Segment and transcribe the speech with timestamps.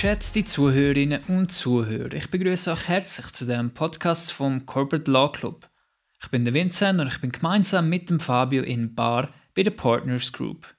[0.00, 5.68] Geschätzte Zuhörerinnen und Zuhörer, ich begrüße euch herzlich zu dem Podcast vom Corporate Law Club.
[6.22, 9.72] Ich bin der Vincent und ich bin gemeinsam mit dem Fabio in Bar bei der
[9.72, 10.72] Partners Group.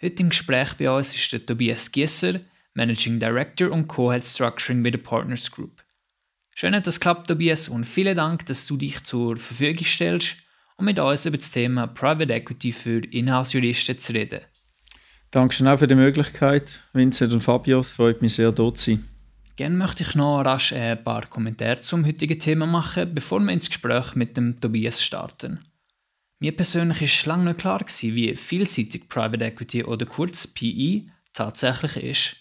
[0.00, 2.38] Heute im Gespräch bei uns ist der Tobias Giesser,
[2.74, 5.82] Managing Director und Co-Head Structuring bei der Partners Group.
[6.54, 10.36] Schön, dass es klappt, Tobias, und vielen Dank, dass du dich zur Verfügung stellst,
[10.76, 14.42] um mit uns über das Thema Private Equity für Inhouse-Juristen zu reden.
[15.30, 17.80] Dankeschön auch für die Möglichkeit, Vincent und Fabio.
[17.80, 19.08] Es freut mich sehr, dort zu sein.
[19.56, 23.68] Gerne möchte ich noch rasch ein paar Kommentare zum heutigen Thema machen, bevor wir ins
[23.68, 25.60] Gespräch mit dem Tobias starten.
[26.38, 32.36] Mir persönlich war lange nicht klar, wie vielseitig Private Equity oder kurz PE tatsächlich ist.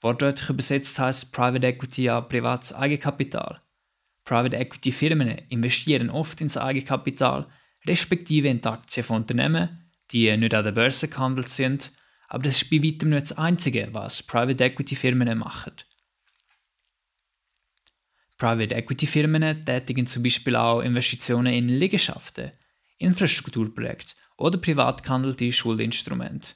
[0.00, 3.60] Wortwörtlich übersetzt heißt Private Equity ja privates Eigenkapital.
[4.24, 7.46] Private Equity Firmen investieren oft ins Eigenkapital,
[7.86, 11.92] respektive in die Aktien von Unternehmen, die nicht an der Börse gehandelt sind,
[12.28, 15.72] aber das ist bei weitem nicht das Einzige, was Private Equity Firmen machen.
[18.36, 22.52] Private Equity Firmen tätigen zum Beispiel auch Investitionen in Liegenschaften,
[22.98, 26.54] Infrastrukturprojekte oder privat gehandelte Schuldinstrumente.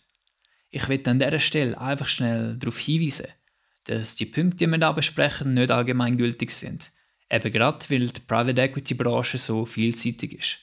[0.70, 3.26] Ich will an dieser Stelle einfach schnell darauf hinweisen,
[3.84, 6.92] dass die Punkte, die wir da besprechen, nicht allgemeingültig sind,
[7.30, 10.58] eben gerade weil die Private Equity Branche so vielseitig ist.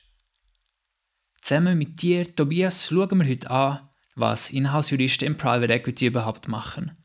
[1.41, 6.97] Zusammen mit dir, Tobias, schauen wir heute an, was Inhouse-Juristen im Private Equity überhaupt machen.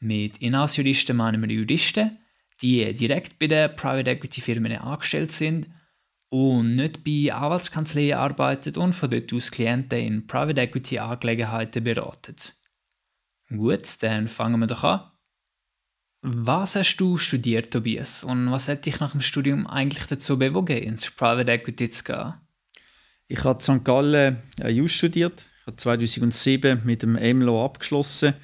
[0.00, 2.18] Mit Inhouse-Juristen meinen wir Juristen,
[2.62, 5.70] die direkt bei den Private Equity Firmen angestellt sind
[6.28, 12.36] und nicht bei Anwaltskanzleien arbeitet und von dort aus Klienten in Private Equity Angelegenheiten beraten.
[13.48, 15.10] Gut, dann fangen wir doch an.
[16.22, 20.76] Was hast du studiert, Tobias, und was hat dich nach dem Studium eigentlich dazu bewogen,
[20.76, 22.34] ins Private Equity zu gehen?
[23.26, 23.84] Ich habe in St.
[23.84, 25.46] Gallen Jus studiert.
[25.70, 28.34] Habe 2007 mit dem MLO abgeschlossen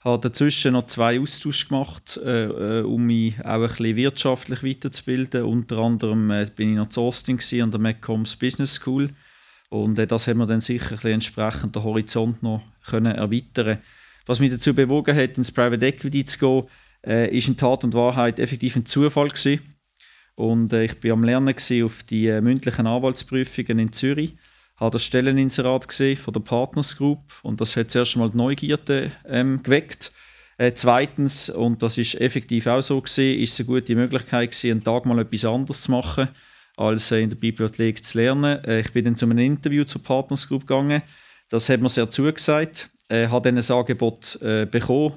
[0.00, 5.44] habe dazwischen noch zwei Austausche gemacht, äh, äh, um mich auch ein bisschen wirtschaftlich weiterzubilden.
[5.44, 9.10] Unter anderem äh, bin ich noch zu Austin an der McCombs Business School
[9.68, 13.78] und äh, das hat mir dann sicher ein entsprechend den Horizont noch können erweitern.
[14.26, 16.68] Was mich dazu bewogen hat, ins Private Equity zu gehen,
[17.06, 19.60] äh, ist in Tat und Wahrheit effektiv ein Zufall gewesen.
[20.34, 21.54] Und äh, ich war am Lernen
[21.84, 24.34] auf die äh, mündlichen Anwaltsprüfungen in Zürich
[24.82, 29.12] habe das Stelleninserat gesehen von der Partners Group und das hat zuerst mal die Neugierde
[29.28, 30.10] ähm, geweckt.
[30.58, 34.70] Äh, zweitens, und das ist effektiv auch so gesehen, ist es eine gute Möglichkeit gewesen,
[34.72, 36.28] einen Tag mal etwas anderes zu machen,
[36.76, 38.62] als äh, in der Bibliothek zu lernen.
[38.64, 41.02] Äh, ich bin dann zu einem Interview zur Partners Group gegangen.
[41.48, 42.90] Das hat mir sehr zugesagt.
[43.08, 45.14] Äh, habe dann ein Angebot äh, bekommen.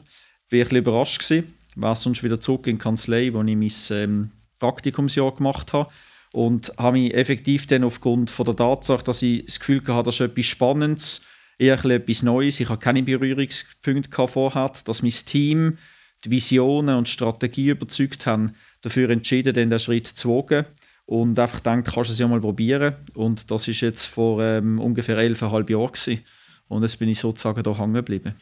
[0.48, 1.56] Bin ein bisschen überrascht gewesen.
[1.76, 5.90] War sonst wieder zurück in die Kanzlei, wo ich mein ähm, Praktikumsjahr gemacht habe
[6.36, 10.16] und habe mich effektiv dann aufgrund von der Tatsache, dass ich das Gefühl hatte, das
[10.16, 11.22] ist etwas Spannendes,
[11.58, 15.78] eher etwas Neues, ich hatte keine Berührungspunkte vorher, dass mein Team
[16.26, 18.52] die Visionen und Strategie überzeugt haben,
[18.82, 20.66] dafür entschieden, den Schritt zu wagen
[21.06, 24.78] und einfach gedacht, kannst du es ja mal probieren und das ist jetzt vor ähm,
[24.82, 26.26] ungefähr elfeinhalb Jahren gewesen.
[26.68, 28.36] und jetzt bin ich sozusagen da hängen geblieben.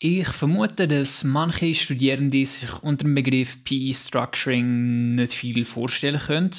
[0.00, 6.50] Ich vermute, dass manche Studierende sich unter dem Begriff PE Structuring nicht viel vorstellen können.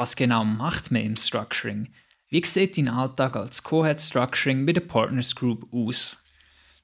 [0.00, 1.88] Was genau macht man im Structuring?
[2.30, 6.24] Wie sieht dein Alltag als Co-Head Structuring bei der Partners Group aus?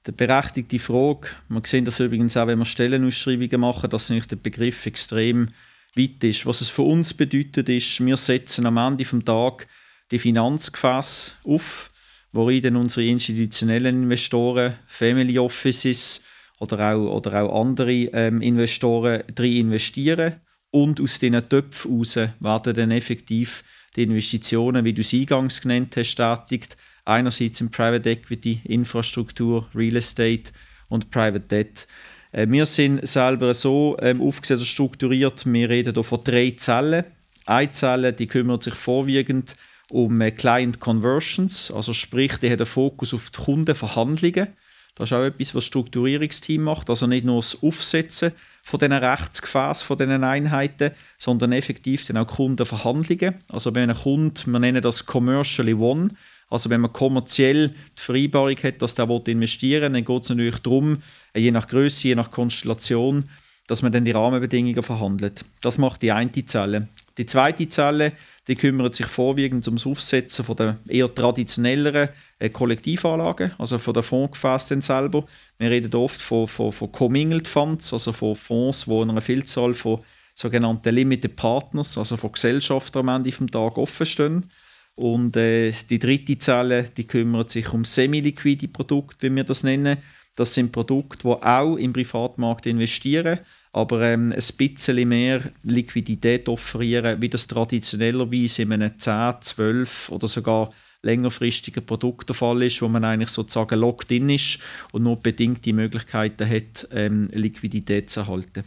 [0.06, 4.36] Die berechtigte Frage, wir sehen das übrigens auch, wenn wir Stellenausschreibungen machen, dass nämlich der
[4.36, 5.48] Begriff extrem
[5.96, 6.44] weit ist.
[6.44, 9.66] Was es für uns bedeutet, ist, wir setzen am Ende des Tages
[10.10, 11.90] die Finanzgefäße auf,
[12.32, 16.22] worin dann unsere institutionellen Investoren, Family Offices
[16.58, 22.74] oder auch, oder auch andere ähm, Investoren drin investieren und aus diesen Töpfen heraus werden
[22.74, 23.64] dann effektiv
[23.96, 26.76] die Investitionen, wie du es eingangs genannt hast, tätigt.
[27.04, 30.50] Einerseits in Private Equity, Infrastruktur, Real Estate
[30.88, 31.86] und Private Debt.
[32.32, 37.04] Äh, wir sind selber so ähm, und strukturiert, wir reden hier von drei Zellen.
[37.46, 39.56] Eine Zelle die kümmert sich vorwiegend
[39.90, 44.48] um äh, Client Conversions, also sprich, die hat einen Fokus auf die Kundenverhandlungen.
[44.96, 48.32] Das ist auch etwas, was das Strukturierungsteam macht, also nicht nur das Aufsetzen
[48.62, 53.34] von diesen Rechtsgefäßen, von diesen Einheiten, sondern effektiv dann auch Kundenverhandlungen.
[53.52, 56.08] Also wenn ein Kunde, wir nennen das Commercially One,
[56.48, 60.58] also wenn man kommerziell die Vereinbarung hat, dass der investieren will, dann geht es natürlich
[60.60, 61.02] darum,
[61.36, 63.28] je nach Größe, je nach Konstellation,
[63.66, 65.44] dass man dann die Rahmenbedingungen verhandelt.
[65.60, 66.88] Das macht die eine Zelle.
[67.18, 68.12] Die zweite Zelle
[68.48, 74.04] die kümmert sich vorwiegend ums Aufsetzen von der eher traditionelleren äh, Kollektivanlagen, also von der
[74.04, 75.26] Fondsgefäße selber.
[75.58, 79.74] Wir reden oft von, von, von Commingled Funds, also von Fonds, die in einer Vielzahl
[79.74, 80.00] von
[80.34, 84.50] sogenannten Limited Partners, also von Gesellschaften am Ende des Tages offen stehen.
[84.94, 89.98] Und äh, die dritte Zelle, die kümmert sich um semi-liquide Produkte, wie wir das nennen.
[90.36, 93.40] Das sind Produkte, die auch im Privatmarkt investieren,
[93.76, 100.26] aber ähm, ein bisschen mehr Liquidität offerieren, wie das traditionellerweise in einem 10, 12 oder
[100.28, 104.60] sogar längerfristigen Produkt der Fall ist, wo man eigentlich sozusagen locked in ist
[104.92, 108.64] und nur bedingt die Möglichkeiten hat, ähm, Liquidität zu erhalten.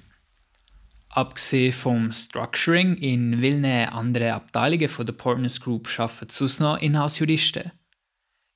[1.09, 7.71] Abgesehen vom Structuring, in welchen anderen Abteilungen von der Partners Group arbeiten sonst noch Inhouse-Juristen?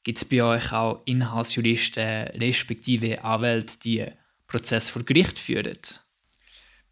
[0.04, 4.06] Gibt es bei euch auch Inhouse-Juristen respektive Anwälte, die
[4.46, 5.80] Prozess vor Gericht führen?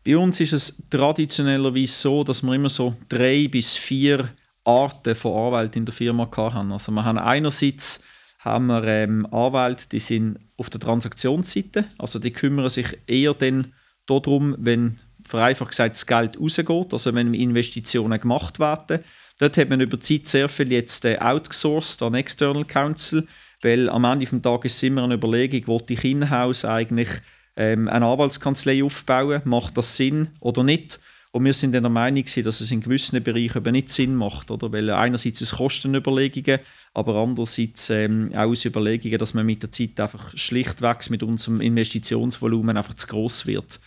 [0.06, 4.30] Bei uns ist es traditionellerweise so, dass wir immer so drei bis vier
[4.64, 6.72] Arten von Anwälten in der Firma haben.
[6.72, 8.02] Also wir haben einerseits
[8.40, 13.74] haben wir ähm, Anwälte, die sind auf der Transaktionsseite, also die kümmern sich eher dann
[14.08, 19.04] darum, wenn vereinfacht gesagt das Geld rausgeht, also wenn Investitionen gemacht werden.
[19.38, 23.28] Dort hat man über die Zeit sehr viel jetzt äh, outgesourced an External Counsel,
[23.62, 27.10] weil am Ende des Tages ist immer eine Überlegung, wo ich in-house eigentlich
[27.56, 31.00] ähm, eine Anwaltskanzlei aufbauen, macht das Sinn oder nicht?
[31.34, 34.72] Und wir sind der Meinung, dass es in gewissen Bereichen eben nicht Sinn macht, oder?
[34.72, 36.60] weil einerseits aus Kostenüberlegungen,
[36.94, 41.62] aber andererseits ähm, auch aus Überlegungen, dass man mit der Zeit einfach schlichtweg mit unserem
[41.62, 43.80] Investitionsvolumen einfach zu groß wird.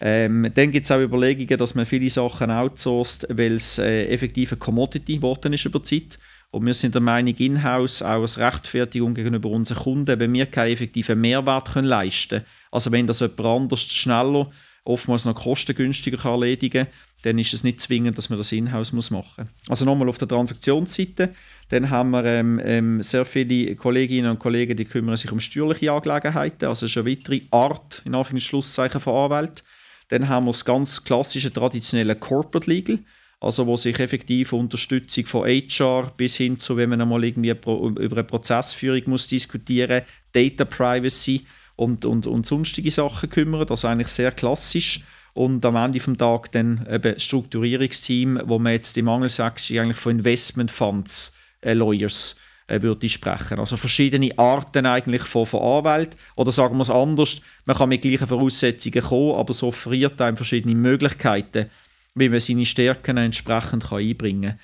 [0.00, 4.52] Ähm, dann gibt es auch Überlegungen, dass man viele Sachen outsourced, weil es äh, effektiv
[4.52, 6.18] eine Commodity geworden ist über die Zeit.
[6.50, 10.72] Und wir sind der Meinung, in-house auch als Rechtfertigung gegenüber unseren Kunden, wenn wir keinen
[10.72, 14.50] effektiven Mehrwert können leisten können, also wenn das jemand anders schneller,
[14.84, 18.92] oftmals noch kostengünstiger kann erledigen kann, dann ist es nicht zwingend, dass man das in-house
[18.92, 19.46] machen muss.
[19.68, 21.34] Also nochmal auf der Transaktionsseite,
[21.68, 25.92] dann haben wir ähm, ähm, sehr viele Kolleginnen und Kollegen, die kümmern sich um steuerliche
[25.92, 29.62] Angelegenheiten, also schon weitere Art, in Anführungszeichen, von Anwälten.
[30.08, 33.00] Dann haben wir das ganz klassische, traditionelle Corporate Legal,
[33.40, 38.16] also wo sich effektiv Unterstützung von HR bis hin zu, wenn man einmal irgendwie über
[38.16, 40.02] eine Prozessführung muss diskutieren,
[40.32, 41.46] Data Privacy
[41.76, 45.00] und, und, und sonstige Sachen kümmert, also eigentlich sehr klassisch.
[45.34, 50.18] Und am Ende des Tages dann eben Strukturierungsteam, wo man jetzt im Angelsächsischen eigentlich von
[50.18, 52.34] Investment Funds äh, Lawyers
[52.66, 53.60] äh, würde sprechen.
[53.60, 56.18] Also verschiedene Arten eigentlich von, von Anwälten.
[56.34, 60.36] Oder sagen wir es anders, man kann mit gleichen Voraussetzungen kommen, aber es offeriert einem
[60.36, 61.70] verschiedene Möglichkeiten,
[62.18, 64.60] wie man seine Stärken entsprechend kann einbringen kann.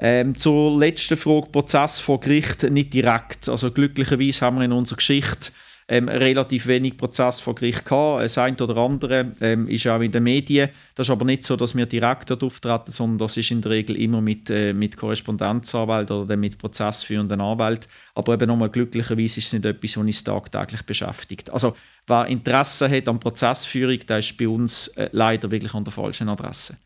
[0.00, 3.48] Ähm, zur letzten Frage, Prozess vor Gericht nicht direkt.
[3.48, 5.50] Also glücklicherweise haben wir in unserer Geschichte
[5.88, 8.22] ähm, relativ wenig Prozess vor Gericht gehabt.
[8.22, 10.68] Das eine oder andere ähm, ist auch in den Medien.
[10.94, 13.72] Das ist aber nicht so, dass wir direkt dort auftreten, sondern das ist in der
[13.72, 17.88] Regel immer mit, äh, mit Korrespondenzanwalt oder dann mit prozessführenden Anwalt.
[18.14, 21.50] Aber eben nochmal glücklicherweise ist es nicht etwas, was uns tagtäglich beschäftigt.
[21.50, 21.74] Also
[22.06, 26.28] wer Interesse hat an Prozessführung, der ist bei uns äh, leider wirklich an der falschen
[26.28, 26.76] Adresse.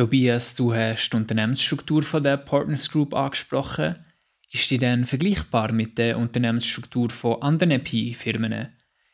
[0.00, 3.96] Tobias, du hast die Unternehmensstruktur von der Partners Group angesprochen.
[4.50, 8.68] Ist die denn vergleichbar mit der Unternehmensstruktur von anderen PI-Firmen?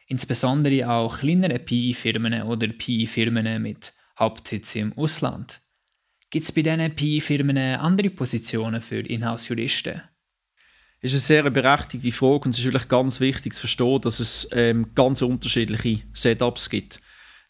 [0.06, 5.60] Insbesondere auch kleinere PI-Firmen oder PI-Firmen mit Hauptsitz im Ausland.
[6.30, 10.02] Gibt es bei diesen PI-Firmen andere Positionen für Inhouse-Juristen?
[11.00, 14.48] Ist eine sehr berechtigte Frage und es ist wirklich ganz wichtig zu verstehen, dass es
[14.52, 17.00] ähm, ganz unterschiedliche Setups gibt.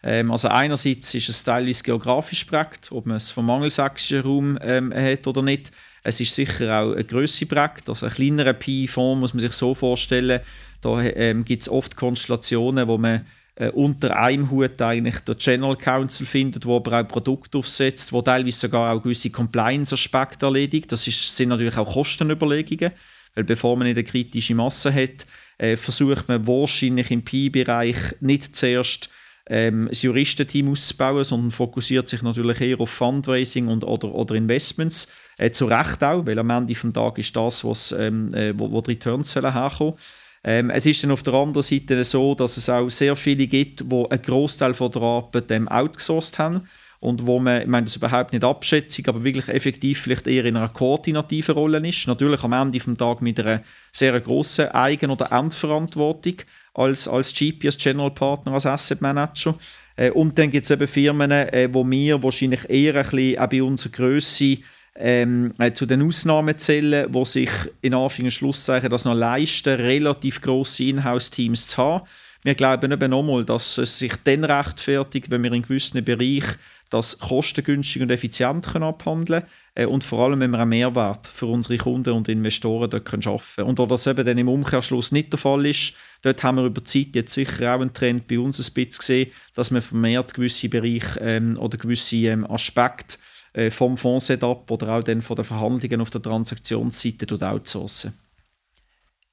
[0.03, 4.93] Ähm, also einerseits ist es teilweise geografisch prägt, ob man es vom angelsächsischen Raum ähm,
[4.95, 5.71] hat oder nicht.
[6.03, 9.75] Es ist sicher auch eine Größe prägt, also ein kleinerer PI-Fonds muss man sich so
[9.75, 10.41] vorstellen.
[10.81, 13.27] Da ähm, gibt es oft Konstellationen, wo man
[13.57, 18.23] äh, unter einem Hut eigentlich der General Counsel findet, wo aber auch Produkte aufsetzt, wo
[18.23, 20.93] teilweise sogar auch gewisse Compliance-Aspekte erledigt.
[20.93, 22.93] Das ist, sind natürlich auch Kostenüberlegungen,
[23.35, 25.27] weil bevor man eine kritische Masse hat,
[25.59, 29.09] äh, versucht man wahrscheinlich im PI-Bereich nicht zuerst
[29.49, 35.09] ähm, das Juristenteam auszubauen, sondern fokussiert sich natürlich eher auf Fundraising und, oder, oder Investments.
[35.39, 38.71] Äh, zu Recht auch, weil am Ende des Tages ist das, was, ähm, äh, wo,
[38.71, 39.95] wo die Returns sollen herkommen
[40.43, 43.81] ähm, Es ist dann auf der anderen Seite so, dass es auch sehr viele gibt,
[43.81, 46.63] die einen Großteil der Arbeit ähm, outgesourced haben
[47.01, 50.57] und wo man, ich meine das überhaupt nicht abschätzig, aber wirklich effektiv vielleicht eher in
[50.57, 52.07] einer koordinativen Rolle ist.
[52.07, 53.63] Natürlich am Ende des Tages mit einer
[53.93, 56.37] sehr grossen Eigen- oder Endverantwortung,
[56.77, 59.57] als, als GP, als General Partner, als Asset Manager.
[59.97, 63.49] Äh, und dann gibt es eben Firmen, äh, wo wir wahrscheinlich eher ein bisschen auch
[63.49, 64.59] bei unserer Größe
[64.99, 67.51] ähm, äh, zu den Ausnahmen zählen, wo sich
[67.83, 72.07] in Anführungs- Schlusszeichen das noch leisten, relativ grosse Inhouse-Teams zu haben.
[72.43, 76.57] Wir glauben eben nochmal, dass es sich dann rechtfertigt, wenn wir in gewissen Bereichen
[76.91, 81.27] das kostengünstig und effizient können abhandeln können äh, und vor allem, wenn wir einen Mehrwert
[81.27, 83.69] für unsere Kunden und Investoren dort können schaffen können.
[83.69, 86.81] Und da das eben dann im Umkehrschluss nicht der Fall ist, dort haben wir über
[86.81, 90.35] die Zeit jetzt sicher auch einen Trend bei uns ein bisschen gesehen, dass wir vermehrt
[90.35, 93.19] gewisse Bereiche ähm, oder gewisse ähm, Aspekte
[93.53, 98.26] äh, vom Fonds-Setup oder auch dann von den Verhandlungen auf der Transaktionsseite outsourcen.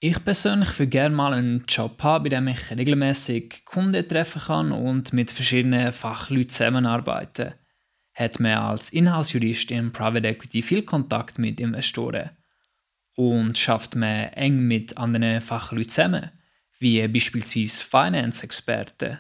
[0.06, 4.74] Ich persönlich würde gerne mal einen Job haben, bei dem ich regelmäßig Kunden treffen kann
[4.74, 7.54] und mit verschiedenen Fachleuten zusammenarbeiten.
[8.14, 12.32] Hat man als Inhaltsjurist im Private Equity viel Kontakt mit Investoren
[13.16, 16.32] und schafft man eng mit anderen Fachleuten zusammen,
[16.80, 19.20] wie beispielsweise Finance-Experten.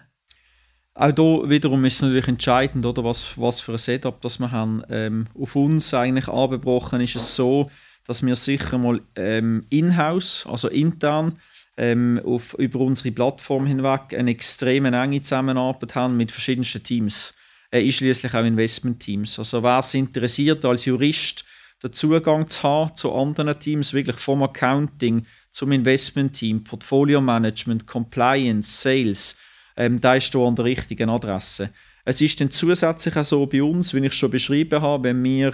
[0.95, 4.51] Auch hier wiederum ist es natürlich entscheidend, oder, was, was für ein Setup das wir
[4.51, 4.83] haben.
[4.89, 7.71] Ähm, auf uns eigentlich angebrochen ist es so,
[8.07, 11.39] dass wir sicher mal ähm, in-house, also intern,
[11.77, 17.33] ähm, auf, über unsere Plattform hinweg eine extrem enge Zusammenarbeit haben mit verschiedensten Teams,
[17.71, 19.39] äh, einschließlich auch Investmentteams.
[19.39, 21.45] Also wer es interessiert, als Jurist
[21.83, 28.81] den Zugang zu haben zu anderen Teams, wirklich vom Accounting zum Investmentteam, Portfolio Management, Compliance,
[28.81, 29.37] Sales,
[29.75, 31.71] ähm, da ist hier an der richtigen Adresse.
[32.05, 35.53] Es ist dann zusätzlich auch so bei uns, wie ich schon beschrieben habe, wenn wir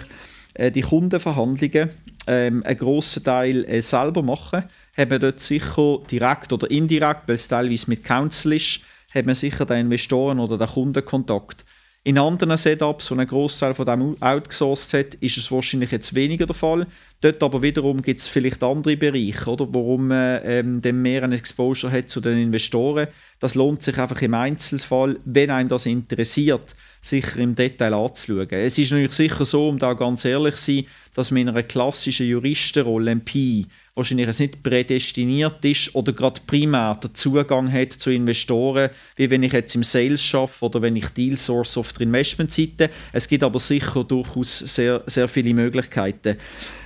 [0.56, 1.90] äh, die Kundenverhandlungen
[2.30, 4.64] ähm, einen grossen Teil äh, selber machen,
[4.96, 8.82] haben wir dort sicher direkt oder indirekt, weil es teilweise mit Council ist,
[9.14, 11.66] haben wir sicher den Investoren oder den Kundenkontakt.
[12.04, 16.46] In anderen Setups, wo ein Großteil von dem outgesourced hat, ist es wahrscheinlich jetzt weniger
[16.46, 16.88] der Fall.
[17.20, 21.34] Dort aber wiederum gibt es vielleicht andere Bereiche, oder, warum man ähm, dann mehr ein
[21.34, 23.08] Exposure hat zu den Investoren.
[23.40, 28.48] Das lohnt sich einfach im Einzelfall, wenn einem das interessiert, sicher im Detail anzuschauen.
[28.50, 30.86] Es ist natürlich sicher so, um da ganz ehrlich zu sein,
[31.20, 37.14] dass man in einer klassischen Juristenrolle, PI, wahrscheinlich nicht prädestiniert ist oder gerade primär den
[37.14, 41.36] Zugang hat zu Investoren, wie wenn ich jetzt im Sales schaffe oder wenn ich Deal
[41.36, 42.90] Source auf der Investmentseite.
[43.12, 46.38] Es gibt aber sicher durchaus sehr, sehr viele Möglichkeiten.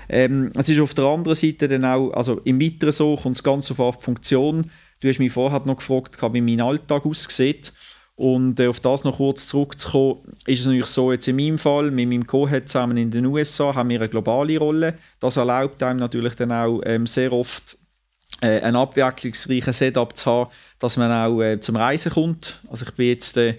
[0.09, 3.43] Ähm, es ist auf der anderen Seite dann auch, also im Weiteren so, kommt es
[3.43, 4.71] ganz auf die Funktion.
[4.99, 7.71] Du hast mich vorher noch gefragt, wie mein Alltag aussieht.
[8.15, 11.89] Und äh, auf das noch kurz zurückzukommen, ist es natürlich so, jetzt in meinem Fall,
[11.89, 14.97] mit meinem Co-Head zusammen in den USA, haben wir eine globale Rolle.
[15.19, 17.77] Das erlaubt einem natürlich dann auch ähm, sehr oft
[18.41, 22.59] äh, ein abwechslungsreiches Setup zu haben, dass man auch äh, zum Reisen kommt.
[22.69, 23.55] Also ich bin jetzt, äh,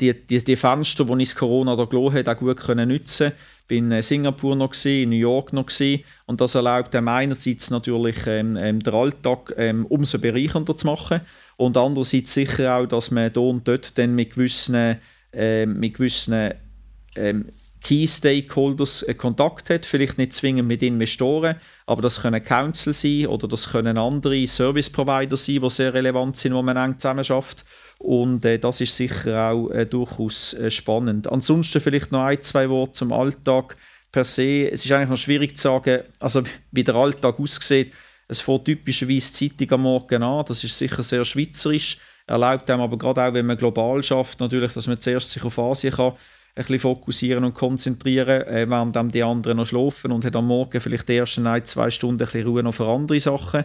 [0.00, 3.32] die, die, die Fenster, die ich das Corona da gelassen habe, auch gut können nutzen
[3.72, 7.70] bin in Singapur noch gewesen, in New York noch gewesen, und das erlaubt einem einerseits
[7.70, 11.22] natürlich ähm, ähm, den Alltag ähm, umso bereichernder zu machen
[11.62, 14.98] und andererseits sicher auch, dass man hier und dort dann mit gewissen,
[15.32, 16.54] äh, mit gewissen
[17.14, 17.46] ähm,
[17.80, 21.54] Key Stakeholders äh, Kontakt hat, vielleicht nicht zwingend mit Investoren,
[21.86, 26.36] aber das können Council sein oder das können andere Service Provider sein, die sehr relevant
[26.36, 27.64] sind, wo man eng zusammen schafft.
[27.98, 31.30] Und äh, das ist sicher auch äh, durchaus äh, spannend.
[31.30, 33.76] Ansonsten vielleicht noch ein, zwei Worte zum Alltag
[34.10, 34.68] per se.
[34.68, 36.42] Es ist eigentlich noch schwierig zu sagen, also
[36.72, 37.92] wie der Alltag aussieht.
[38.28, 42.96] Es fängt typischerweise Zeitung am Morgen an, das ist sicher sehr schweizerisch, erlaubt einem aber
[42.96, 46.12] gerade auch, wenn man global schafft, natürlich, dass man zuerst sich auf Asien kann,
[46.54, 50.46] ein bisschen fokussieren und konzentrieren, äh, während dann die anderen noch schlafen und hat am
[50.46, 53.64] Morgen vielleicht die ersten ein, zwei Stunden ein bisschen Ruhe noch für andere Sachen.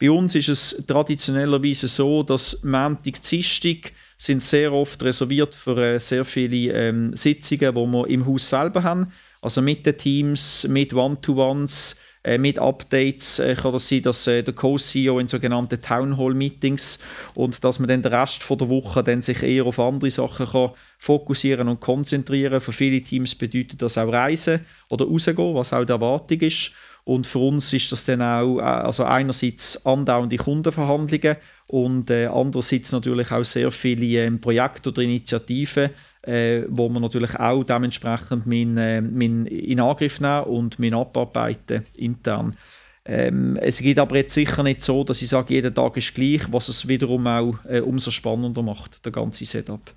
[0.00, 6.00] Bei uns ist es traditionellerweise so, dass Montag, Dienstag sind sehr oft reserviert für äh,
[6.00, 9.12] sehr viele ähm, Sitzungen, die wir im Haus selber haben.
[9.40, 14.42] Also mit den Teams, mit One-to-Ones, äh, mit Updates äh, kann das sein, dass äh,
[14.42, 16.98] der Co-CEO in sogenannten Town Hall Meetings
[17.34, 20.46] und dass man dann den Rest von der Woche dann sich eher auf andere Sachen
[20.46, 20.70] kann
[21.04, 22.62] fokussieren und konzentrieren.
[22.62, 26.72] Für viele Teams bedeutet das auch Reisen oder rausgehen, was auch die Erwartung ist.
[27.04, 32.92] Und für uns ist das dann auch äh, also einerseits andauernde Kundenverhandlungen und äh, andererseits
[32.92, 35.90] natürlich auch sehr viele äh, Projekte oder Initiativen,
[36.22, 41.84] äh, wo man natürlich auch dementsprechend mein, äh, mein in Angriff nehmen und mein abarbeiten
[41.98, 42.56] intern.
[43.04, 46.50] Ähm, es geht aber jetzt sicher nicht so, dass ich sage, jeder Tag ist gleich,
[46.50, 49.92] was es wiederum auch äh, umso spannender macht, der ganze Setup.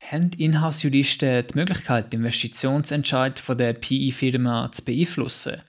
[0.00, 5.60] Haben Inhouse-Juristen die Möglichkeit, den Investitionsentscheid von der PI-Firma zu beeinflussen?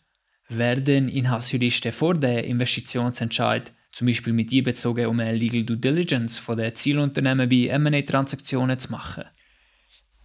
[0.48, 6.58] Werden Inhouse-Juristen vor dem Investitionsentscheid zum Beispiel mit einbezogen, um eine Legal Due Diligence von
[6.58, 9.26] den Zielunternehmen bei M&A-Transaktionen zu machen?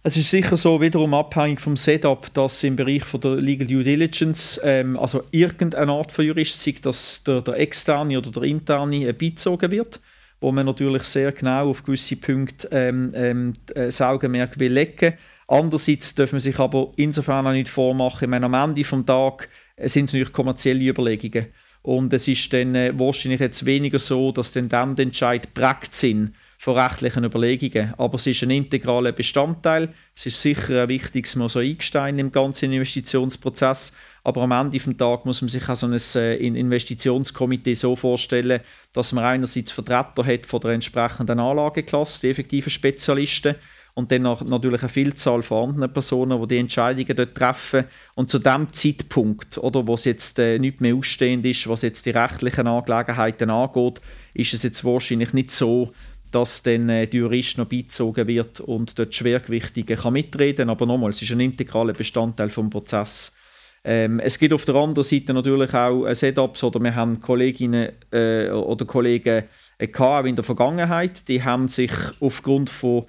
[0.03, 3.83] Es ist sicher so, wiederum abhängig vom Setup, dass im Bereich von der Legal Due
[3.83, 9.05] Diligence, ähm, also irgendeine Art von Jurist, sei dass der, der externe oder der interne,
[9.05, 9.99] äh, beizogen wird
[10.39, 15.13] wo man natürlich sehr genau auf gewisse Punkte ähm, ähm, das Augenmerk will legen.
[15.47, 19.87] Andererseits dürfen man sich aber insofern auch nicht vormachen, ich am Ende des Tages äh,
[19.87, 21.47] sind es natürlich kommerzielle Überlegungen.
[21.81, 26.33] Und es ist dann äh, wahrscheinlich jetzt weniger so, dass dann der Entscheid prägt sind
[26.57, 27.93] von rechtlichen Überlegungen.
[27.97, 29.93] Aber es ist ein integraler Bestandteil.
[30.15, 33.93] Es ist sicher ein wichtiges Mosaikstein im ganzen Investitionsprozess.
[34.23, 38.61] Aber am Ende des Tages muss man sich auch so ein äh, Investitionskomitee so vorstellen,
[38.91, 43.55] dass man einerseits Vertreter hat von der entsprechenden Anlageklasse, die effektiven Spezialisten,
[43.93, 47.85] und dann natürlich eine Vielzahl von anderen Personen, die die Entscheidungen dort treffen.
[48.13, 52.05] Und zu dem Zeitpunkt, oder, wo es jetzt äh, nicht mehr ausstehend ist, was jetzt
[52.05, 53.99] die rechtlichen Angelegenheiten angeht,
[54.35, 55.91] ist es jetzt wahrscheinlich nicht so,
[56.31, 60.69] dass dann äh, der Jurist noch beizogen wird und dort Schwergewichtige kann mitreden.
[60.69, 63.35] Aber nochmal, es ist ein integraler Bestandteil vom Prozess.
[63.83, 67.93] Ähm, es gibt auf der anderen Seite natürlich auch äh, Setups oder wir haben Kolleginnen
[68.11, 69.45] äh, oder Kollegen
[69.77, 73.05] äh, in der Vergangenheit, die haben sich aufgrund von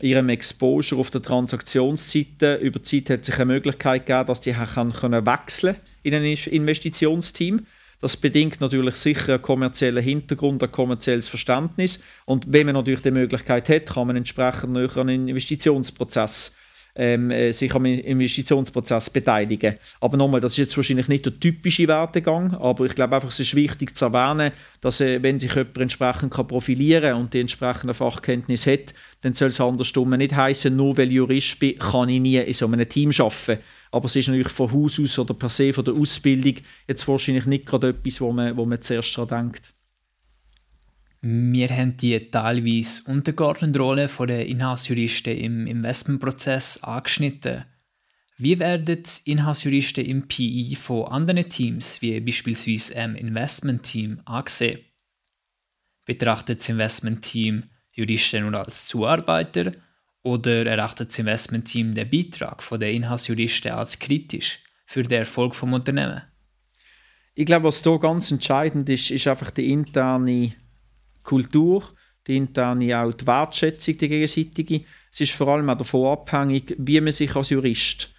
[0.00, 4.52] ihrem Exposure auf der Transaktionsseite über die Zeit hat sich eine Möglichkeit gegeben, dass die
[4.52, 7.66] können wechseln in ein Investitionsteam.
[8.00, 12.02] Das bedingt natürlich sicher einen kommerziellen Hintergrund, ein kommerzielles Verständnis.
[12.26, 16.54] Und wenn man natürlich die Möglichkeit hat, kann man entsprechend näher an den Investitionsprozess
[16.96, 19.76] ähm, äh, sich am Investitionsprozess beteiligen.
[20.00, 23.40] Aber nochmal, das ist jetzt wahrscheinlich nicht der typische Werdegang, aber ich glaube einfach, es
[23.40, 27.94] ist wichtig zu erwähnen, dass äh, wenn sich jemand entsprechend kann profilieren und die entsprechende
[27.94, 32.20] Fachkenntnis hat, dann soll es andersrum nicht heißen, nur weil ich Jurist bin, kann ich
[32.20, 33.62] nie in so einem Team arbeiten.
[33.94, 36.56] Aber es ist natürlich von Haus aus oder per se von der Ausbildung
[36.88, 39.72] jetzt wahrscheinlich nicht gerade etwas, wo man, wo man zuerst daran denkt.
[41.20, 47.66] Wir haben die teilweise untergeordnete Rolle der Inhouse-Juristen im Investmentprozess angeschnitten.
[48.36, 54.80] Wie werden Inhouse-Juristen im PI von anderen Teams, wie beispielsweise im Investment-Team, angesehen?
[56.04, 59.70] Betrachtet das Investment-Team Juristen nur als Zuarbeiter
[60.24, 66.22] oder erachtet das Investment-Team den Beitrag der Inhouse-Juristen als kritisch für den Erfolg des Unternehmens?
[67.34, 70.54] Ich glaube, was hier ganz entscheidend ist, ist einfach die interne
[71.22, 71.84] Kultur,
[72.26, 74.84] die interne auch die Wertschätzung, die gegenseitige.
[75.12, 78.14] Es ist vor allem auch davon abhängig, wie man sich als Jurist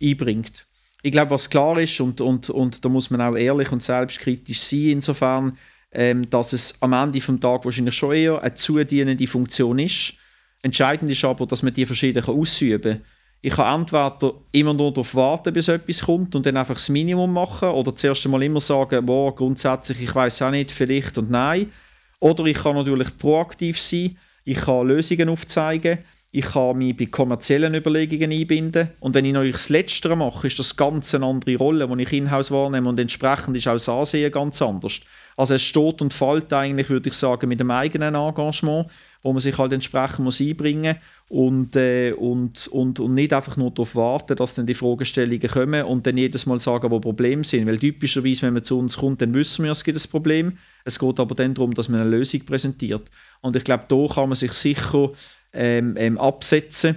[0.00, 0.66] einbringt.
[1.02, 4.60] Ich glaube, was klar ist, und, und, und da muss man auch ehrlich und selbstkritisch
[4.60, 5.58] sein, insofern,
[5.92, 10.14] ähm, dass es am Ende des Tages wahrscheinlich schon eher eine zudienende Funktion ist.
[10.62, 13.04] Entscheidend ist aber, dass man die verschieden ausüben kann.
[13.42, 17.32] Ich kann entweder immer nur darauf warten, bis etwas kommt und dann einfach das Minimum
[17.32, 21.72] machen oder zuerst einmal immer sagen, wow, grundsätzlich, ich weiß auch nicht, vielleicht und nein.
[22.18, 26.00] Oder ich kann natürlich proaktiv sein, ich kann Lösungen aufzeigen,
[26.32, 28.90] ich kann mich bei kommerziellen Überlegungen einbinden.
[29.00, 32.12] Und wenn ich natürlich das Letztere mache, ist das ganz eine andere Rolle, die ich
[32.12, 35.00] in-house wahrnehme und entsprechend ist auch das Ansehen ganz anders.
[35.36, 38.88] Also es steht und fällt eigentlich, würde ich sagen, mit dem eigenen Engagement,
[39.22, 40.96] wo man sich halt entsprechend muss einbringen
[41.28, 45.84] und, äh, und, und, und nicht einfach nur darauf warten, dass dann die Fragestellungen kommen
[45.84, 47.66] und dann jedes Mal sagen, wo Probleme sind.
[47.66, 50.58] Weil typischerweise, wenn man zu uns kommt, dann wissen wir, es gibt ein Problem.
[50.84, 53.10] Es geht aber dann darum, dass man eine Lösung präsentiert.
[53.42, 55.10] Und ich glaube, da kann man sich sicher
[55.52, 56.96] ähm, ähm, absetzen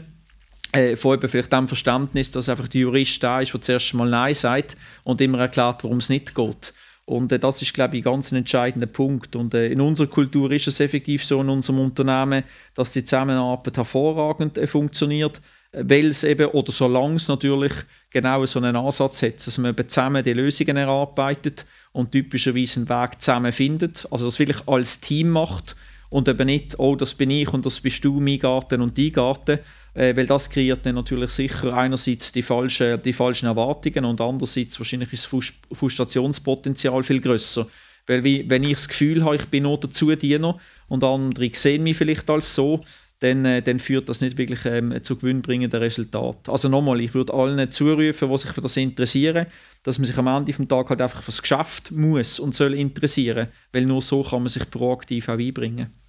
[0.72, 4.10] äh, von eben vielleicht dem Verständnis, dass einfach der Jurist da ist, der zuerst mal
[4.10, 6.74] Nein sagt und immer erklärt, warum es nicht geht.
[7.06, 9.36] Und äh, das ist, glaube ich, ein ganz entscheidender Punkt.
[9.36, 12.44] Und äh, in unserer Kultur ist es effektiv so in unserem Unternehmen,
[12.76, 17.74] dass die Zusammenarbeit hervorragend äh, funktioniert, äh, weil es eben, oder solange es natürlich
[18.10, 22.90] genau so einen Ansatz hat, dass man eben zusammen die Lösungen erarbeitet und typischerweise einen
[22.90, 24.08] Weg zusammen findet.
[24.10, 25.76] Also das wirklich als Team macht
[26.10, 29.12] und eben nicht, oh, das bin ich und das bist du, mein Garten und dein
[29.12, 29.60] Garten,
[29.94, 34.80] äh, weil das kreiert dann natürlich sicher einerseits die, falsche, die falschen Erwartungen und andererseits
[34.80, 37.68] wahrscheinlich ist das Frustrationspotenzial viel größer.
[38.08, 41.84] Weil wie, wenn ich das Gefühl habe, ich bin nur dazu Diener und andere sehen
[41.84, 42.82] mich vielleicht als so,
[43.20, 46.52] dann, äh, dann führt das nicht wirklich ähm, zu gewinnbringenden Resultaten.
[46.52, 49.48] Also nochmal, ich würde allen zurufen, die sich für das interessieren,
[49.84, 52.74] dass man sich am Ende des Tages halt einfach für das Geschäft muss und soll
[52.74, 56.03] interessieren, weil nur so kann man sich proaktiv auch einbringen.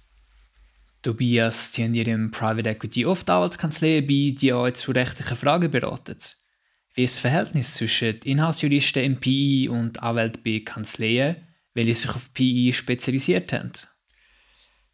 [1.05, 6.17] Tobias ziehen ihr im Private Equity oft Anwaltskanzleien bei, die euch zu rechtlichen Fragen beraten.
[6.95, 11.35] Wie ist das Verhältnis zwischen Inhouse-Juristen im PI und Anwälten bei Kanzleien,
[11.75, 13.71] welche sich auf PI spezialisiert haben?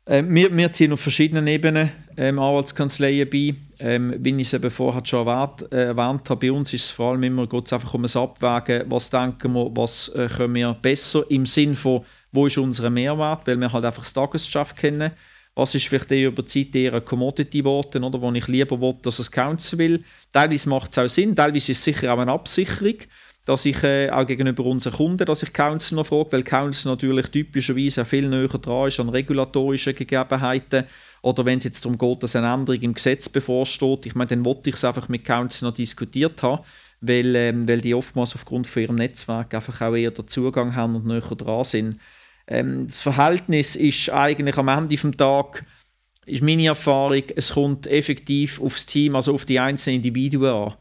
[0.03, 3.55] Äh, wir, wir ziehen auf verschiedenen Ebenen ähm, Anwaltskanzleien bei.
[3.79, 6.91] Ähm, wie ich es eben vorher schon erwähnt, äh, erwähnt habe, bei uns ist es
[6.91, 10.73] vor allem immer geht einfach um das Abwägen, was denken wir, was äh, können wir
[10.73, 15.11] besser im Sinn von, wo ist unser Mehrwert, weil wir halt einfach das Tagesgeschäft kennen
[15.55, 18.79] was ist vielleicht eher über die Zeit eher eine Commodity geworden, oder, wo ich lieber
[18.79, 20.03] will, dass es Council will.
[20.31, 22.95] Teilweise macht es auch Sinn, teilweise ist es sicher auch eine Absicherung,
[23.45, 27.27] dass ich äh, auch gegenüber unseren Kunden, dass ich Council noch frage, weil Council natürlich
[27.27, 30.85] typischerweise auch viel näher dran ist an regulatorischen Gegebenheiten
[31.21, 34.45] oder wenn es jetzt darum geht, dass eine Änderung im Gesetz bevorsteht, ich meine, dann
[34.45, 36.63] wollte ich es einfach mit Council noch diskutiert haben,
[37.01, 40.95] weil, ähm, weil die oftmals aufgrund von ihrem Netzwerk einfach auch eher den Zugang haben
[40.95, 41.99] und näher dran sind.
[42.51, 45.63] Ähm, das Verhältnis ist eigentlich am Ende des Tages,
[46.25, 50.73] ist meine Erfahrung, es kommt effektiv aufs Team, also auf die einzelnen Individuen an.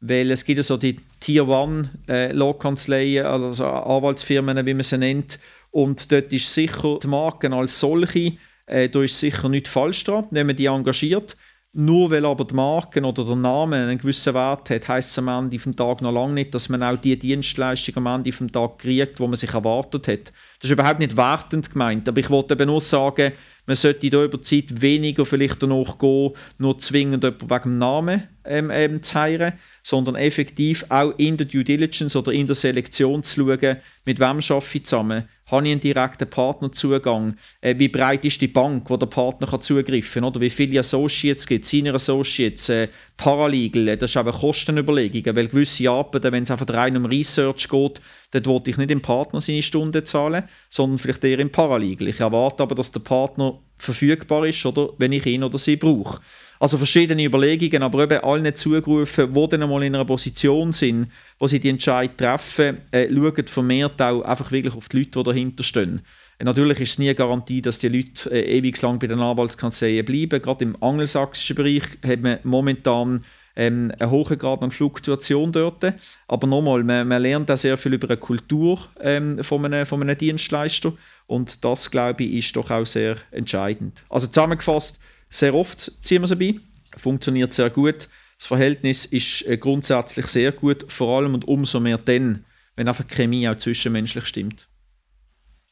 [0.00, 4.98] Weil es gibt ja so die Tier 1 äh, Law-Kanzleien, also Anwaltsfirmen, wie man sie
[4.98, 5.38] nennt.
[5.70, 8.34] Und dort ist sicher die Marken als solche,
[8.66, 11.36] äh, da ist sicher nichts falsch dran, wenn man die engagiert.
[11.76, 15.26] Nur weil aber die Marken oder der Name einen gewissen Wert hat, heisst es am
[15.26, 18.78] Ende vom Tag noch lange nicht, dass man auch die Dienstleistung am Ende vom Tag
[18.78, 20.32] kriegt, wo man sich erwartet hat.
[20.64, 23.32] Das ist überhaupt nicht wertend gemeint, aber ich wollte eben nur sagen,
[23.66, 27.78] man sollte da über die Zeit weniger vielleicht danach gehen, nur zwingend jemanden wegen dem
[27.78, 32.56] Namen ähm, ähm, zu heiraten, sondern effektiv auch in der Due Diligence oder in der
[32.56, 37.36] Selektion zu schauen, mit wem arbeite ich zusammen, habe ich einen direkten Partnerzugang?
[37.60, 40.24] Äh, wie breit ist die Bank, wo der Partner kann zugreifen kann?
[40.24, 43.88] Oder wie viele Associates gibt es, Senior Associates, äh, Paralegal?
[43.88, 48.00] Äh, das ist eben Kostenüberlegungen, weil gewisse Arbeiten, wenn es einfach rein um Research geht,
[48.30, 52.08] dort wollte ich nicht dem Partner seine Stunden zahlen, sondern vielleicht eher im Paralegal.
[52.08, 56.20] Ich erwarte aber, dass der Partner verfügbar ist, oder, wenn ich ihn oder sie brauche.
[56.60, 61.46] Also verschiedene Überlegungen, aber eben allen zugerufen, die dann einmal in einer Position sind, wo
[61.46, 65.64] sie die Entscheidung treffen, äh, schauen vermehrt auch einfach wirklich auf die Leute, die dahinter
[65.64, 66.02] stehen.
[66.38, 69.20] Äh, natürlich ist es nie eine Garantie, dass die Leute äh, ewig lang bei den
[69.20, 70.40] Anwaltskanzleien bleiben.
[70.40, 73.24] Gerade im angelsächsischen Bereich hat man momentan
[73.56, 75.84] ähm, einen hohen Grad an Fluktuation dort.
[76.28, 80.02] Aber nochmal, man, man lernt auch sehr viel über eine Kultur ähm, von, einem, von
[80.02, 80.92] einem Dienstleister
[81.26, 84.02] und das, glaube ich, ist doch auch sehr entscheidend.
[84.08, 84.98] Also zusammengefasst,
[85.34, 86.54] sehr oft ziehen wir sie bei,
[86.96, 88.08] funktioniert sehr gut.
[88.38, 92.44] Das Verhältnis ist äh, grundsätzlich sehr gut, vor allem und umso mehr dann,
[92.76, 94.68] wenn einfach Chemie auch zwischenmenschlich stimmt.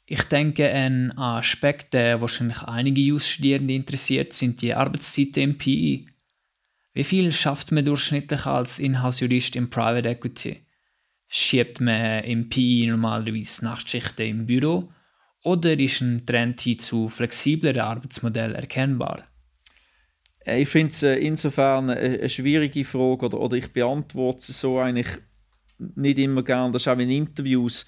[0.04, 6.06] Ich denke, ein Aspekt, der wahrscheinlich einige Jus-Studierende interessiert, sind die Arbeitszeiten im PI.
[6.92, 10.66] Wie viel schafft man durchschnittlich als Inhouse-Jurist im Private Equity?
[11.28, 14.92] Schiebt man im PI normalerweise Nachtschichten im Büro
[15.44, 19.24] oder ist ein Trend hin zu flexibleren Arbeitsmodellen erkennbar?
[20.46, 24.78] Äh, ich finde es äh, insofern eine, schwierige Frage oder, oder ich beantworte es so
[24.78, 25.08] eigentlich
[25.78, 26.72] nicht immer gerne.
[26.72, 27.86] Das ist auch in Interviews.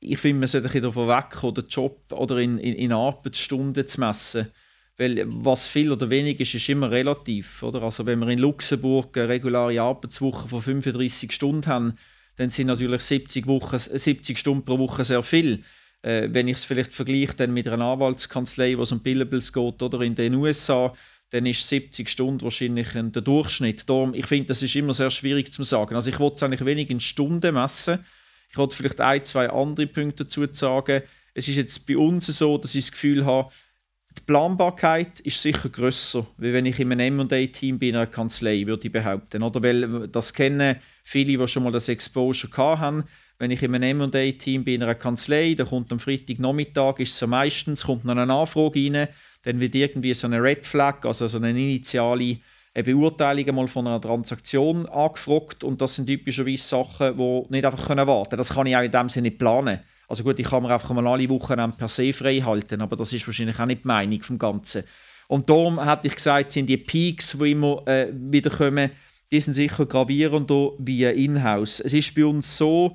[0.00, 4.48] Ich finde, man sollte davon wegkommen, den Job oder in, in, in Arbeitsstunden zu messen.
[4.96, 7.62] Weil was viel oder wenig ist, ist immer relativ.
[7.62, 7.82] Oder?
[7.82, 11.94] Also wenn wir in Luxemburg eine reguläre Arbeitswoche von 35 Stunden haben,
[12.36, 15.64] dann sind natürlich 70, Wochen, 70 Stunden pro Woche sehr viel.
[16.02, 19.82] Äh, wenn ich es vielleicht vergleiche dann mit einer Anwaltskanzlei, wo es um Billables geht,
[19.82, 20.94] oder in den USA,
[21.30, 23.88] dann ist 70 Stunden wahrscheinlich der Durchschnitt.
[23.88, 25.94] Darum, ich finde, das ist immer sehr schwierig zu sagen.
[25.94, 28.04] Also ich wollte es eigentlich wenig in Stunden messen.
[28.50, 31.02] Ich wollte vielleicht ein, zwei andere Punkte dazu sagen.
[31.34, 33.50] Es ist jetzt bei uns so, dass ich das Gefühl habe,
[34.16, 38.66] die Planbarkeit ist sicher grösser, wie wenn ich in einem M&A-Team bin in einer Kanzlei,
[38.66, 39.42] würde ich behaupten.
[39.42, 43.04] Oder weil das kennen viele, die schon mal das Exposure haben.
[43.38, 47.18] Wenn ich in einem M&A-Team bin in einer Kanzlei, da kommt am Freitagnachmittag, ist es
[47.18, 49.08] so meistens, kommt noch eine Anfrage rein,
[49.48, 52.36] dann wird irgendwie so eine Red Flag, also so eine initiale
[52.74, 58.30] Beurteilung mal von einer Transaktion angefragt und das sind typischerweise Sachen, die nicht einfach warten
[58.30, 58.38] können.
[58.38, 59.80] Das kann ich auch in dem Sinne nicht planen.
[60.06, 63.12] Also gut, ich kann mir einfach mal alle Wochen per se frei halten, aber das
[63.14, 64.84] ist wahrscheinlich auch nicht die Meinung vom Ganzen.
[65.28, 68.90] Und darum hätte ich gesagt, sind die Peaks, die immer äh, wieder kommen,
[69.30, 71.80] die sind sicher gravierender wie in-house.
[71.80, 72.94] Es ist bei uns so,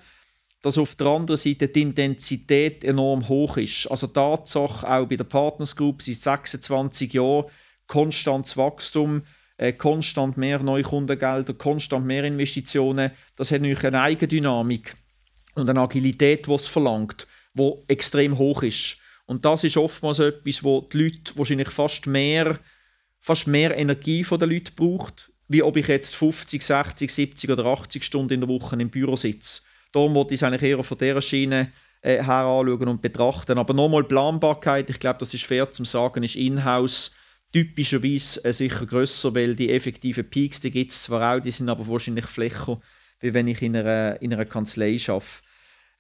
[0.64, 3.86] dass auf der anderen Seite die Intensität enorm hoch ist.
[3.88, 7.46] Also Tatsache auch bei der Partners Group seit 26 Jahren
[7.86, 9.24] konstantes Wachstum,
[9.58, 13.12] äh, konstant mehr Neukundengelder, konstant mehr Investitionen.
[13.36, 14.96] Das hat natürlich eine Eigendynamik
[15.56, 18.98] und eine Agilität, die es verlangt, wo extrem hoch ist.
[19.26, 22.58] Und das ist oftmals etwas, wo die Leute wahrscheinlich fast mehr,
[23.20, 27.66] fast mehr Energie von den Leuten braucht, wie ob ich jetzt 50, 60, 70 oder
[27.66, 29.62] 80 Stunden in der Woche im Büro sitze.
[29.94, 33.58] Darum wollte ich es eigentlich eher von dieser Schiene äh, her anschauen und betrachten.
[33.58, 37.16] Aber nochmal Planbarkeit, ich glaube, das ist fair zu sagen, ist in-house
[37.54, 41.70] typischerweise äh, sicher grösser, weil die effektiven Peaks, die gibt es zwar auch, die sind
[41.70, 42.82] aber wahrscheinlich flächer,
[43.22, 45.26] wie wenn ich in einer, in einer Kanzlei arbeite.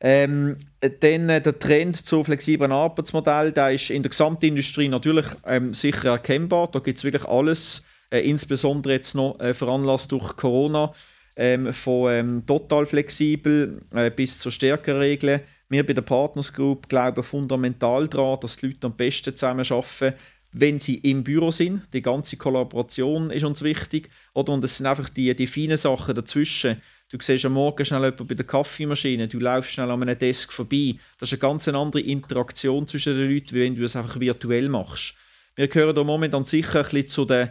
[0.01, 5.73] Ähm, dann äh, der Trend zu flexiblen Arbeitsmodellen, der ist in der Gesamtindustrie natürlich ähm,
[5.73, 6.69] sicher erkennbar.
[6.69, 10.93] Da gibt es wirklich alles, äh, insbesondere jetzt noch äh, veranlasst durch Corona
[11.35, 15.41] ähm, von ähm, total flexibel äh, bis zur Stärkeregeln.
[15.69, 20.13] Wir bei der Partners Group glauben fundamental daran, dass die Leute am besten zusammen arbeiten,
[20.51, 21.81] wenn sie im Büro sind.
[21.93, 24.09] Die ganze Kollaboration ist uns wichtig.
[24.33, 24.53] Oder?
[24.53, 26.81] Und es sind einfach die, die feinen Sachen dazwischen.
[27.09, 30.51] Du siehst am Morgen schnell jemanden bei der Kaffeemaschine, du läufst schnell an einem Desk
[30.51, 30.95] vorbei.
[31.19, 34.69] Das ist eine ganz andere Interaktion zwischen den Leuten, wie wenn du es einfach virtuell
[34.69, 35.13] machst.
[35.55, 37.49] Wir gehören da momentan sicher ein bisschen zu den,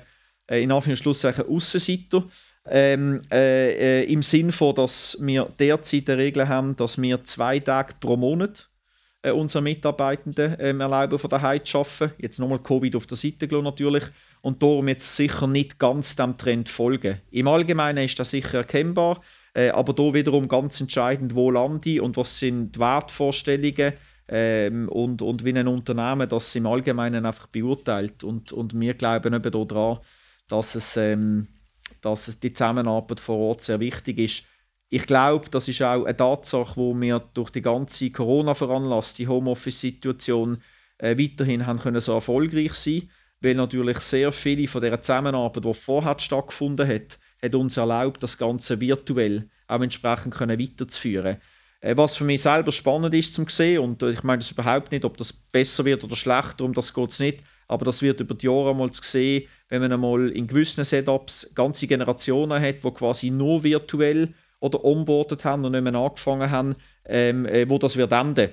[0.49, 2.25] äh, in Anführungszeichen, Aussenseiter.
[2.65, 7.59] Ähm, äh, äh, Im Sinn von, dass wir derzeit eine Regel haben, dass wir zwei
[7.59, 8.69] Tage pro Monat
[9.23, 12.13] äh, unseren Mitarbeitenden ähm, erlauben, von daheim zu arbeiten.
[12.19, 14.05] Jetzt nochmal Covid auf der Seite natürlich.
[14.43, 17.21] Und darum jetzt sicher nicht ganz dem Trend folgen.
[17.31, 19.21] Im Allgemeinen ist das sicher erkennbar,
[19.55, 23.93] äh, aber da wiederum ganz entscheidend, wo lande ich und was sind die Wertvorstellungen
[24.29, 28.25] ähm, und, und wie ein Unternehmen das im Allgemeinen einfach beurteilt.
[28.25, 29.99] Und, und wir glauben eben daran,
[30.49, 31.47] dass, es, ähm,
[32.03, 34.45] dass die Zusammenarbeit vor Ort sehr wichtig ist.
[34.91, 40.59] Ich glaube, das ist auch eine Tatsache, wo wir durch die ganze Corona veranlasste Homeoffice-Situation
[40.99, 43.09] äh, weiterhin haben können so erfolgreich sein,
[43.41, 48.37] weil natürlich sehr viele von der Zusammenarbeit, die vorher stattgefunden hat, hat uns erlaubt, das
[48.37, 51.39] Ganze virtuell auch entsprechend können weiterzuführen.
[51.81, 55.05] Äh, was für mich selber spannend ist zum sehen und ich meine das überhaupt nicht,
[55.05, 58.35] ob das besser wird oder schlechter, um das geht es nicht, aber das wird über
[58.35, 62.91] die Jahre mal zu sehen, wenn man einmal in gewissen Setups ganze Generationen hat, die
[62.91, 67.97] quasi nur virtuell oder onboardet haben und nicht mehr angefangen haben, ähm, äh, wo das
[67.97, 68.51] wird enden.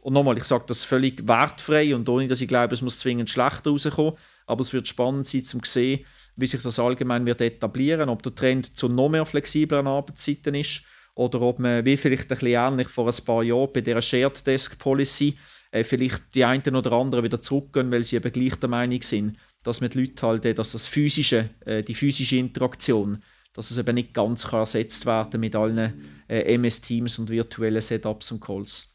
[0.00, 3.30] Und nochmal, ich sage das völlig wertfrei und ohne, dass ich glaube, es muss zwingend
[3.30, 6.04] schlechter rauskommen, aber es wird spannend sein, zum sehen,
[6.36, 10.82] wie sich das allgemein wird etablieren, ob der Trend zu noch mehr flexiblen Arbeitszeiten ist
[11.14, 14.46] oder ob man, wie vielleicht ein bisschen ähnlich vor ein paar Jahren bei dieser Shared
[14.46, 15.38] Desk Policy,
[15.72, 19.38] äh, vielleicht die einen oder anderen wieder zurückgehen, weil sie eben gleich der Meinung sind,
[19.64, 23.22] dass man die Leute halt, äh, dass das physische, äh, die physische Interaktion,
[23.54, 28.32] dass es eben nicht ganz kann ersetzt werden mit allen äh, MS-Teams und virtuellen Setups
[28.32, 28.88] und Calls.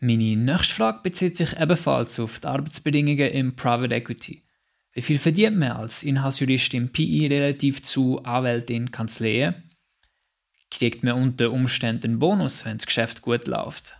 [0.00, 4.42] Meine nächste Frage bezieht sich ebenfalls auf die Arbeitsbedingungen im Private Equity.
[4.92, 9.70] Wie viel verdient man als Inhouse-Jurist im PI relativ zu Anwälten in Kanzleien?
[10.70, 13.96] Kriegt man unter Umständen einen Bonus, wenn das Geschäft gut läuft?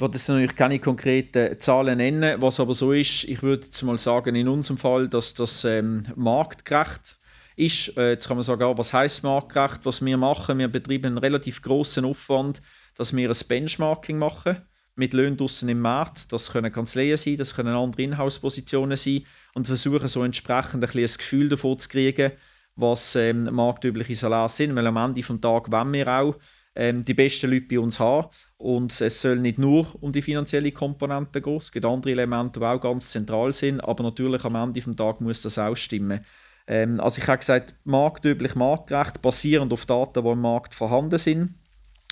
[0.00, 3.82] Ich würde jetzt natürlich keine konkreten Zahlen nennen, was aber so ist, ich würde jetzt
[3.82, 7.18] mal sagen, in unserem Fall, dass das ähm, marktgerecht
[7.54, 7.98] ist.
[7.98, 9.80] Äh, jetzt kann man sagen, was heißt marktgerecht?
[9.82, 12.62] Was wir machen, wir betreiben einen relativ großen Aufwand,
[12.96, 14.62] dass wir ein Benchmarking machen
[14.94, 16.32] mit Löhnen draussen im Markt.
[16.32, 21.06] Das können Kanzleien sein, das können andere Inhouse-Positionen sein und versuchen so entsprechend ein, ein
[21.18, 22.32] Gefühl davon zu kriegen,
[22.74, 26.36] was ähm, marktübliche Saläre sind, weil am Ende des Tages wollen wir auch
[26.74, 30.70] ähm, die besten Leute bei uns haben und es soll nicht nur um die finanzielle
[30.70, 34.82] Komponente gehen, es gibt andere Elemente, die auch ganz zentral sind, aber natürlich am Ende
[34.82, 36.24] des Tages muss das auch stimmen.
[36.66, 41.54] Ähm, also ich habe gesagt, marktüblich, marktgerecht, basierend auf Daten, die im Markt vorhanden sind.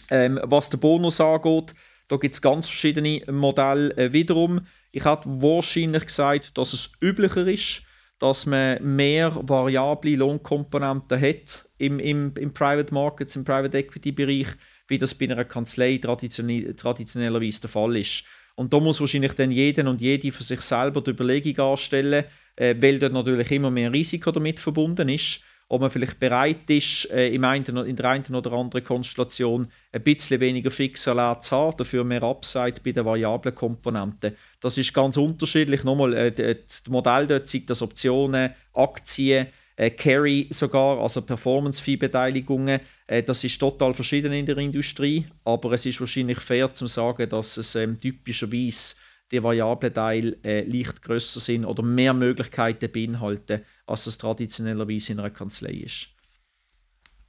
[0.08, 1.74] Ähm, was den Bonus angeht,
[2.08, 4.62] da gibt es ganz verschiedene Modelle äh, wiederum.
[4.90, 7.82] Ich hätte wahrscheinlich gesagt, dass es üblicher ist,
[8.18, 14.48] dass man mehr variable Lohnkomponenten hat im, im, im Private Markets, im Private Equity Bereich,
[14.88, 18.24] wie das bei einer Kanzlei traditionell, traditionellerweise der Fall ist.
[18.57, 22.24] Und da muss wahrscheinlich dann jeder und jede für sich selber die Überlegung anstellen,
[22.57, 27.11] äh, weil dort natürlich immer mehr Risiko damit verbunden ist ob man vielleicht bereit ist,
[27.11, 31.77] äh, im einen, in der einen oder anderen Konstellation ein bisschen weniger Fixsalat zu haben,
[31.77, 34.35] dafür mehr Upside bei den variablen Komponenten.
[34.61, 35.85] Das ist ganz unterschiedlich.
[35.85, 36.33] Nochmal, äh,
[36.66, 42.80] das Modell dort zeigt das Optionen, Aktien, äh, Carry sogar, also Performance-Fee-Beteiligungen.
[43.06, 47.28] Äh, das ist total verschieden in der Industrie, aber es ist wahrscheinlich fair zu sagen,
[47.28, 48.96] dass es ähm, typischerweise
[49.30, 55.20] die variablen Teile äh, leicht größer sind oder mehr Möglichkeiten beinhalten, als es traditionellerweise in
[55.20, 56.08] einer Kanzlei ist.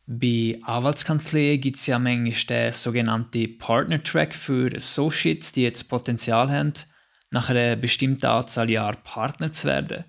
[0.07, 6.73] Bei Anwaltskanzleien gibt es ja manchmal den sogenannten Partner-Track für Associates, die jetzt Potenzial haben,
[7.29, 10.05] nach einer bestimmten Anzahl Jahre Partner zu werden.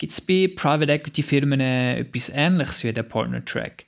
[0.00, 3.84] Gibt es bei Private Equity Firmen etwas Ähnliches wie der Partner-Track?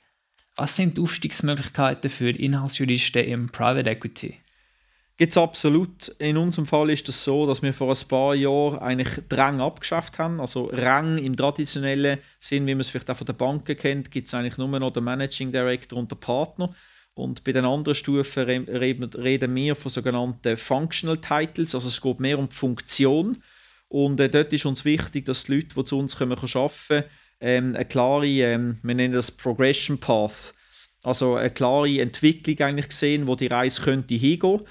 [0.55, 4.37] Was sind die Aufstiegsmöglichkeiten für Inhaltsjuristen im Private Equity?
[5.17, 6.09] Gibt es absolut.
[6.19, 9.59] In unserem Fall ist es das so, dass wir vor ein paar Jahren eigentlich Rang
[9.59, 10.39] abgeschafft haben.
[10.39, 14.27] Also Rang im traditionellen Sinn, wie man es vielleicht auch von den Banken kennt, gibt
[14.27, 16.75] es eigentlich nur noch den Managing Director und den Partner.
[17.15, 22.37] Und bei den anderen Stufen reden wir von sogenannten Functional Titles, also es geht mehr
[22.37, 23.41] um die Funktion.
[23.93, 27.03] Und äh, dort ist uns wichtig, dass die Leute, die zu uns kommen, arbeiten
[27.39, 30.55] ähm, eine klare, ähm, wir nennen das Progression Path,
[31.03, 34.61] also eine klare Entwicklung eigentlich sehen, wo die Reise könnte hingehen.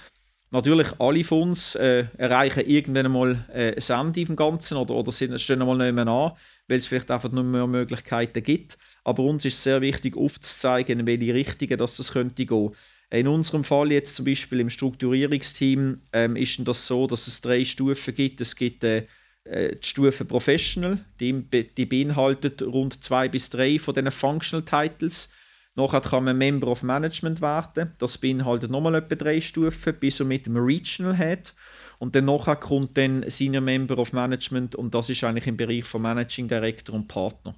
[0.51, 5.13] Natürlich, alle von uns äh, erreichen irgendwann einmal äh, ein Ende im Ganzen oder, oder
[5.13, 6.33] stehen einmal nicht mehr an,
[6.67, 8.77] weil es vielleicht einfach noch mehr Möglichkeiten gibt.
[9.05, 12.75] Aber uns ist sehr wichtig, aufzuzeigen, in welche Richtung das, das könnte gehen.
[13.13, 17.63] In unserem Fall jetzt zum Beispiel im Strukturierungsteam ähm, ist das so, dass es drei
[17.63, 18.41] Stufen gibt.
[18.41, 19.07] Es gibt äh,
[19.45, 25.31] äh, die Stufe Professional, die, die beinhaltet rund zwei bis drei von diesen Functional Titles.
[25.75, 27.93] Nachher kann man Member of Management werden.
[27.99, 31.55] Das beinhaltet nochmal etwa drei Stufen, bis man mit dem Regional hat.
[31.99, 35.85] Und dann nachher kommt dann Senior Member of Management und das ist eigentlich im Bereich
[35.85, 37.55] von Managing Director und Partner.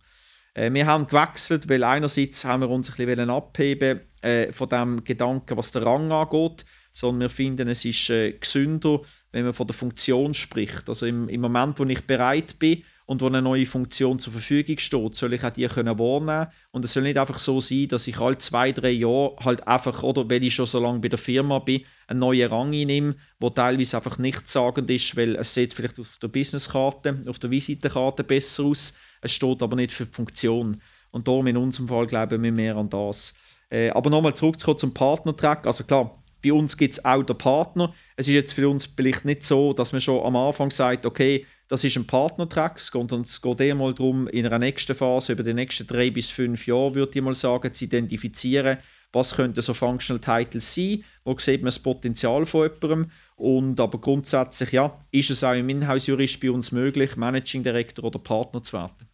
[0.55, 5.05] Äh, wir haben gewechselt, weil einerseits haben wir uns ein bisschen abheben äh, von dem
[5.05, 9.01] Gedanken, was der Rang angeht, sondern wir finden, es ist äh, gesünder,
[9.33, 10.89] wenn man von der Funktion spricht.
[10.89, 14.79] Also im, im Moment, wo ich bereit bin, und wo eine neue Funktion zur Verfügung
[14.79, 18.07] steht, soll ich auch die können wahrnehmen und es soll nicht einfach so sein, dass
[18.07, 21.19] ich alle zwei, drei Jahre halt einfach, oder weil ich schon so lange bei der
[21.19, 26.01] Firma bin, einen neuen Rang einnehme, wo teilweise einfach nichtssagend ist, weil es sieht vielleicht
[26.01, 30.81] auf der Businesskarte, auf der Visitenkarte besser aus, es steht aber nicht für die Funktion.
[31.11, 33.35] Und darum in unserem Fall glauben wir mehr an das.
[33.71, 35.67] Äh, aber nochmal zurückzukommen zum Partnertrack.
[35.67, 37.95] Also klar, bei uns gibt es auch den Partner.
[38.17, 41.47] Es ist jetzt für uns vielleicht nicht so, dass man schon am Anfang sagt, okay,
[41.69, 42.79] das ist ein Partnertrack.
[42.79, 46.31] Es geht, geht eher mal darum, in einer nächsten Phase, über die nächsten drei bis
[46.31, 48.79] fünf Jahre, würde ich mal sagen, zu identifizieren,
[49.13, 53.99] was könnten so Functional Titles sein, wo sieht man das Potenzial von jemandem und aber
[54.01, 58.77] grundsätzlich ja, ist es auch im Inhouse-Jurist bei uns möglich, Managing Director oder Partner zu
[58.77, 59.14] werden.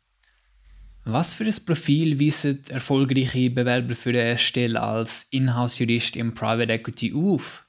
[1.05, 7.15] Was für ein Profil weisen erfolgreiche Bewerber für eine Stelle als Inhouse-Jurist im Private Equity
[7.15, 7.67] auf?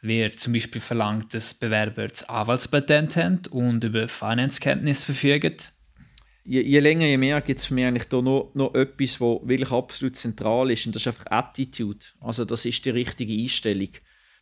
[0.00, 5.56] Wird zum Beispiel verlangt, dass Bewerber das Anwaltspatent haben und über Finanzkenntnis verfügen?
[6.44, 9.40] Je, je, länger, je mehr gibt es für mich eigentlich da noch, noch etwas, was
[9.44, 12.06] wirklich absolut zentral ist und das ist einfach Attitude.
[12.20, 13.90] Also das ist die richtige Einstellung.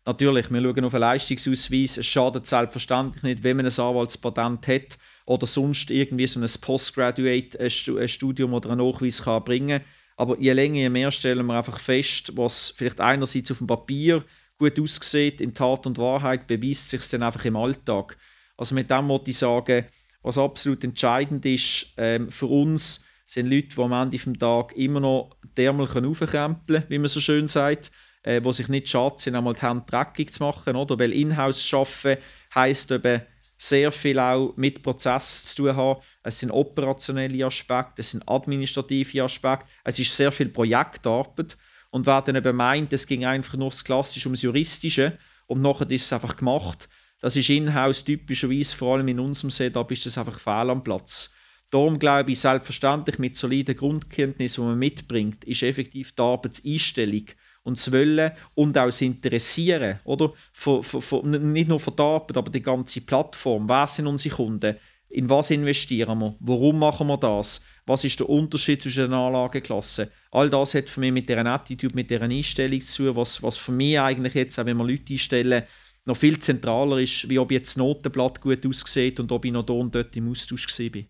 [0.05, 4.99] Natürlich, wir schauen auf einen Leistungsausweis, es schadet selbstverständlich nicht, wenn man ein Anwaltspatent hat
[5.27, 9.81] oder sonst irgendwie so ein Postgraduate-Studium oder einen Nachweis kann bringen
[10.17, 14.25] Aber je länger, je mehr stellen wir einfach fest, was vielleicht einerseits auf dem Papier
[14.59, 18.17] gut aussieht, in Tat und Wahrheit beweist sich dann einfach im Alltag.
[18.57, 19.87] Also mit dem wollte ich sagen,
[20.23, 25.01] was absolut entscheidend ist ähm, für uns, sind Leute, die am Ende des Tages immer
[25.01, 27.91] noch die Ärmel aufkrempeln können, wie man so schön sagt,
[28.23, 30.99] äh, die sich nicht schadet, sind einmal die Hände dreckig zu machen, oder?
[30.99, 32.23] Weil Inhouse arbeiten
[32.55, 33.23] heisst eben
[33.57, 36.01] sehr viel auch mit Prozess zu tun haben.
[36.23, 41.57] Es sind operationelle Aspekte, es sind administrative Aspekte, es ist sehr viel Projektarbeit
[41.91, 45.91] und wer dann eben meint, es ging einfach nur das Klassische ums Juristische und nachher
[45.91, 46.89] ist es einfach gemacht,
[47.21, 51.33] das ist in-house typischerweise, vor allem in unserem Setup, ist das einfach fehl am Platz.
[51.71, 57.25] Darum glaube ich, selbstverständlich mit soliden Grundkenntnissen, die man mitbringt, ist effektiv die Arbeitseinstellung
[57.65, 60.33] und das Wollen und auch das Interessieren, oder?
[60.53, 63.69] Für, für, für, nicht nur für die Arbeit, aber die ganze Plattform.
[63.69, 64.77] Wer sind unsere Kunden?
[65.09, 66.37] In was investieren wir?
[66.41, 67.63] Warum machen wir das?
[67.87, 70.09] Was ist der Unterschied zwischen den Anlageklassen?
[70.31, 73.57] All das hat für mich mit dieser Attitude, mit dieser Einstellung zu tun, was, was
[73.57, 75.63] für mich eigentlich jetzt, auch wenn wir Leute einstellen,
[76.07, 79.65] noch viel zentraler ist, wie ob jetzt das Notenblatt gut aussieht und ob ich noch
[79.65, 81.07] da und dort im Austausch bin.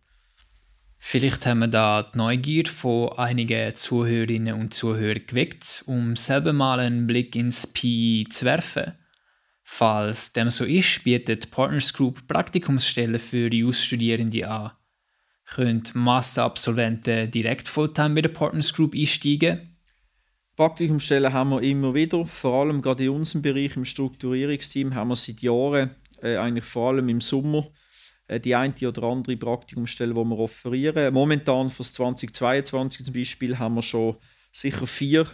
[1.07, 6.81] Vielleicht haben wir da die Neugier von einigen Zuhörerinnen und Zuhörern geweckt, um selber mal
[6.81, 8.95] einen Blick ins PI zu werfen.
[9.63, 14.73] Falls dem so ist, bietet Partners Group Praktikumsstellen für Jus-Studierende an.
[15.45, 19.77] Können Masterabsolventen direkt Fulltime bei der Partners Group einsteigen?
[20.57, 25.17] Praktikumsstellen haben wir immer wieder, vor allem gerade in unserem Bereich im Strukturierungsteam haben wir
[25.17, 25.91] seit Jahren,
[26.23, 27.69] äh, eigentlich vor allem im Sommer,
[28.29, 31.13] die eine oder andere Praktikumsstelle, die wir offerieren.
[31.13, 34.17] Momentan für 2022 zum Beispiel haben wir schon
[34.51, 35.27] sicher vier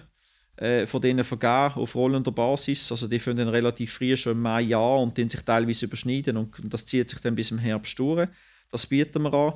[0.61, 2.93] äh, von denen vergeben auf rollender Basis.
[2.93, 6.37] Also die fangen dann relativ früh schon im Mai an und die sich teilweise überschneiden
[6.37, 8.29] und das zieht sich dann bis im Herbst durch.
[8.71, 9.55] Das bieten wir an.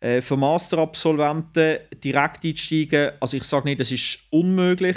[0.00, 4.96] Äh, für Masterabsolventen direkt einsteigen, also ich sage nicht, das ist unmöglich.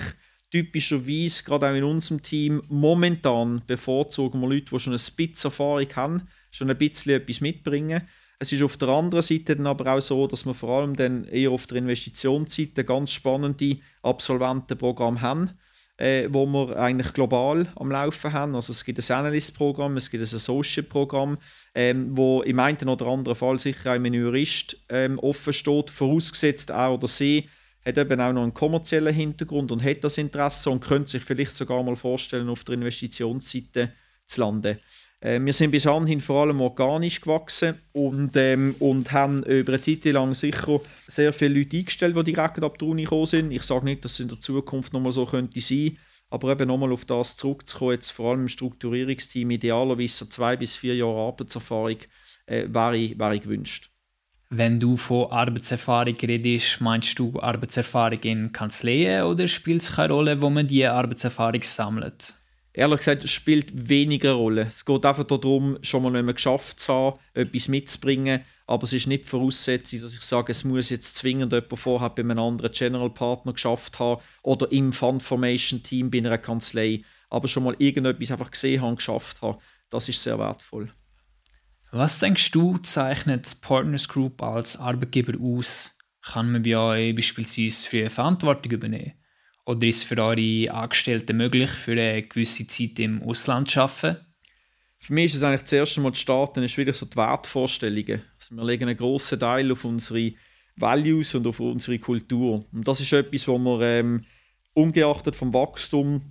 [0.52, 6.28] Typischerweise, gerade auch in unserem Team, momentan bevorzugen wir Leute, die schon eine Spitz-Erfahrung haben
[6.52, 8.08] schon ein bisschen etwas mitbringen.
[8.40, 11.26] Es ist auf der anderen Seite dann aber auch so, dass wir vor allem dann
[11.26, 15.52] eher auf der Investitionsseite ganz spannende Absolventenprogramme haben,
[15.98, 18.56] äh, wo wir eigentlich global am Laufen haben.
[18.56, 21.40] Also es gibt ein Analyst-Programm, es gibt ein Associate-Programm,
[21.74, 26.70] ähm, wo im einen oder anderen Fall sicher auch ein Jurist ähm, offen steht, vorausgesetzt
[26.70, 27.50] er oder sie
[27.88, 31.56] hat eben auch noch einen kommerziellen Hintergrund und hat das Interesse und könnte sich vielleicht
[31.56, 33.94] sogar mal vorstellen, auf der Investitionsseite
[34.26, 34.80] zu landen.
[35.20, 39.82] Äh, wir sind bis anhin vor allem organisch gewachsen und, ähm, und haben über eine
[39.82, 43.52] Zeit lang sicher sehr viele Leute eingestellt, die direkt ab der Uni gekommen sind.
[43.52, 45.98] Ich sage nicht, dass es in der Zukunft nochmal so könnte sein,
[46.30, 50.96] aber eben nochmal auf das zurückzukommen, jetzt vor allem im Strukturierungsteam, idealerweise zwei bis vier
[50.96, 51.98] Jahre Arbeitserfahrung,
[52.46, 53.90] äh, wäre, wäre gewünscht.
[54.50, 60.42] Wenn du von Arbeitserfahrung redest, meinst du Arbeitserfahrung in Kanzleien oder spielt es keine Rolle,
[60.42, 62.36] wo man diese Arbeitserfahrung sammelt?
[62.78, 64.72] Ehrlich gesagt, es spielt weniger Rolle.
[64.74, 68.42] Es geht einfach darum, schon mal nicht geschafft zu haben, etwas mitzubringen.
[68.68, 72.22] Aber es ist nicht Voraussetzung, dass ich sage, es muss jetzt zwingend jemand vorher bei
[72.22, 77.02] einem anderen General Partner geschafft haben oder im Fund Formation Team bei einer Kanzlei.
[77.30, 79.58] Aber schon mal irgendetwas einfach gesehen haben, geschafft haben,
[79.90, 80.92] das ist sehr wertvoll.
[81.92, 85.98] Was denkst du, zeichnet Partners Group als Arbeitgeber aus?
[86.22, 89.14] Kann man bei euch beispielsweise für Verantwortung übernehmen?
[89.68, 94.26] Oder ist es für eure Angestellten möglich, für eine gewisse Zeit im Ausland zu arbeiten?
[94.98, 98.22] Für mich ist es eigentlich das erste Mal zu starten, ist wirklich so die Wertvorstellungen.
[98.40, 100.32] Also wir legen einen grossen Teil auf unsere
[100.78, 102.66] Values und auf unsere Kultur.
[102.72, 104.22] Und das ist etwas, was wir ähm,
[104.74, 106.22] ungeachtet vom Wachstum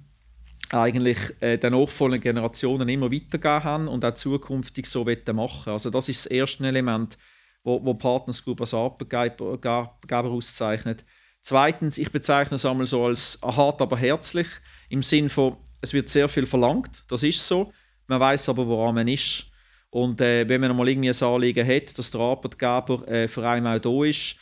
[0.70, 6.09] eigentlich äh, den nachfolgenden Generationen immer weitergeben haben und auch zukünftig so machen Also das
[6.09, 7.18] ist das erste Element,
[7.62, 11.05] wo, wo Partners Group als Arbeitgeber auszeichnet.
[11.49, 14.49] Zweitens, ich bezeichne es einmal so als hart, aber herzlich,
[14.88, 17.72] im Sinn von, es wird sehr viel verlangt, das ist so,
[18.09, 19.47] man weiß aber, woran man ist.
[19.90, 23.68] Und äh, wenn man mal irgendwie ein Anliegen hat, dass der Arbeitgeber äh, für einen
[23.68, 24.34] auch da ist,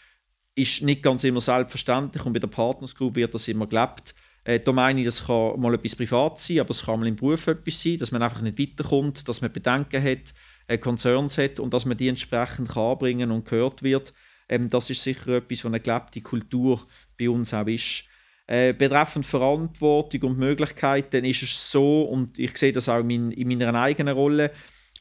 [0.54, 4.14] ist nicht ganz immer selbstverständlich und bei der Partners Group wird das immer gelebt.
[4.42, 7.16] Äh, da meine ich, das kann mal etwas privat sein, aber es kann mal im
[7.16, 10.32] Beruf etwas sein, dass man einfach nicht weiterkommt, dass man Bedenken hat,
[10.68, 14.14] äh, Concerns hat und dass man die entsprechend kann anbringen und gehört wird.
[14.48, 16.86] Ähm, das ist sicher etwas, was eine gelebte Kultur
[17.18, 18.04] bei uns auch ist.
[18.46, 23.48] Äh, betreffend Verantwortung und Möglichkeiten ist es so, und ich sehe das auch in, in
[23.48, 24.50] meiner eigenen Rolle,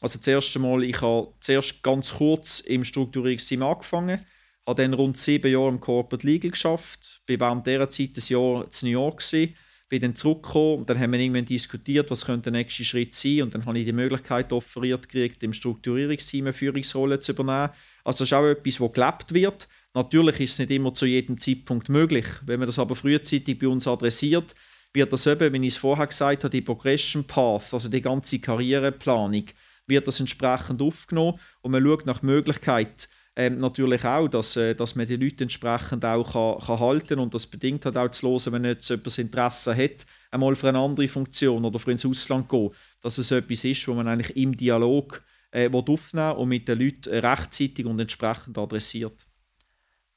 [0.00, 4.24] also zuerst einmal, ich habe zuerst ganz kurz im Strukturierungsteam angefangen,
[4.66, 8.64] habe dann rund sieben Jahre im Corporate Legal geschafft, bin während dieser Zeit ein Jahr
[8.64, 9.54] in New York gewesen,
[10.00, 13.42] bin dann zurückgekommen und dann haben wir irgendwann diskutiert, was könnte der nächste Schritt sein
[13.42, 17.72] und dann habe ich die Möglichkeit offeriert gekriegt, im Strukturierungsteam eine Führungsrolle zu übernehmen.
[18.02, 19.68] Also das ist auch etwas, das gelebt wird.
[19.94, 22.26] Natürlich ist es nicht immer zu jedem Zeitpunkt möglich.
[22.44, 24.56] Wenn man das aber frühzeitig bei uns adressiert,
[24.92, 28.40] wird das eben, wie ich es vorher gesagt habe, die Progression Path, also die ganze
[28.40, 29.44] Karriereplanung,
[29.86, 34.94] wird das entsprechend aufgenommen und man schaut nach Möglichkeit, ähm, natürlich auch, dass, äh, dass
[34.94, 38.52] man die Leute entsprechend auch kann, kann halten und das bedingt hat auch zu hören,
[38.52, 42.70] wenn jetzt jemand Interesse hat, einmal für eine andere Funktion oder für ins Ausland gehen,
[43.00, 47.12] dass es etwas ist, wo man eigentlich im Dialog äh, aufnehmen und mit den Leuten
[47.12, 49.26] rechtzeitig und entsprechend adressiert.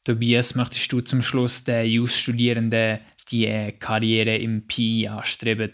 [0.03, 2.99] Tobias, möchtest du zum Schluss den Youth-Studierenden,
[3.29, 5.71] die eine Karriere im PI anstreben,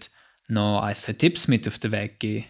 [0.48, 2.46] noch ein, zwei Tipps mit auf den Weg geben?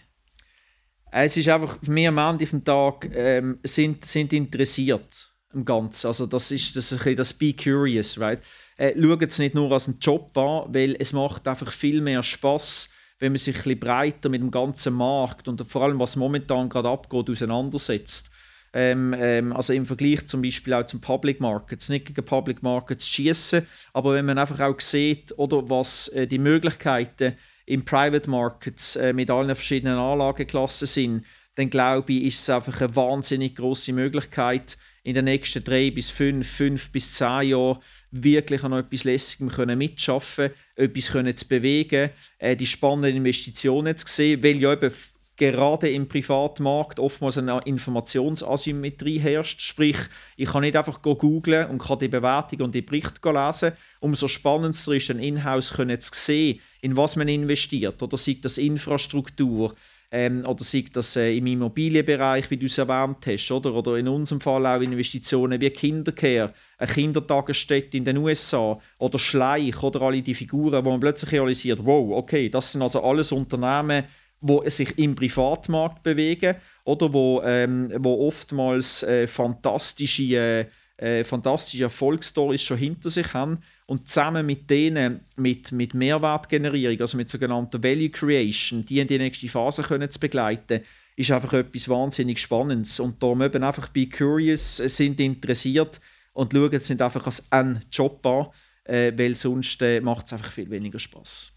[1.15, 6.07] Es ist einfach, wir am Ende des Tages ähm, sind, sind interessiert im Ganzen.
[6.07, 8.39] Also das ist das, ist das Be Curious, right?
[8.77, 12.23] Äh, schaut es nicht nur als einen Job an, weil es macht einfach viel mehr
[12.23, 12.89] Spaß,
[13.19, 16.67] wenn man sich ein bisschen breiter mit dem ganzen Markt und vor allem, was momentan
[16.67, 18.31] gerade abgeht, auseinandersetzt.
[18.73, 23.07] Ähm, ähm, also im Vergleich zum Beispiel auch zum Public Markets, nicht gegen Public Markets
[23.07, 28.95] schießen, aber wenn man einfach auch sieht, oder was äh, die Möglichkeiten im Private Markets
[28.95, 33.93] äh, mit allen verschiedenen Anlageklassen sind, dann glaube ich, ist es einfach eine wahnsinnig große
[33.93, 37.79] Möglichkeit, in den nächsten drei bis fünf, fünf bis zehn Jahren
[38.11, 44.07] wirklich an etwas Lässigem können mitschaffen, etwas können zu bewegen, äh, die spannenden Investitionen zu
[44.07, 44.91] sehen, weil ja eben
[45.37, 49.61] gerade im Privatmarkt oftmals eine Informationsasymmetrie herrscht.
[49.61, 49.97] Sprich,
[50.37, 53.73] ich kann nicht einfach googlen und kann die Bewertung und die Berichte lesen.
[53.99, 58.01] Umso spannender ist dann in-house zu sehen, in was man investiert.
[58.01, 59.75] Oder sei das Infrastruktur,
[60.13, 63.73] ähm, oder sei das äh, im Immobilienbereich, wie du es erwähnt hast, oder?
[63.73, 69.81] oder in unserem Fall auch Investitionen wie Kindercare, eine Kindertagesstätte in den USA oder Schleich
[69.81, 74.03] oder alle die Figuren, wo man plötzlich realisiert, wow, okay, das sind also alles Unternehmen,
[74.43, 80.67] wo sich im Privatmarkt bewegen oder wo, ähm, wo oftmals äh, fantastische,
[80.99, 86.99] äh, äh, fantastische Erfolgsstories schon hinter sich haben und zusammen mit denen mit, mit Mehrwertgenerierung,
[86.99, 90.81] also mit sogenannter Value Creation, die in die nächste Phase können zu begleiten,
[91.15, 96.01] ist einfach etwas wahnsinnig Spannendes und darum eben einfach be curious, äh, sind interessiert
[96.33, 98.47] und schauen es nicht einfach als einen Job an,
[98.83, 101.52] äh, weil sonst äh, macht es einfach viel weniger Spaß.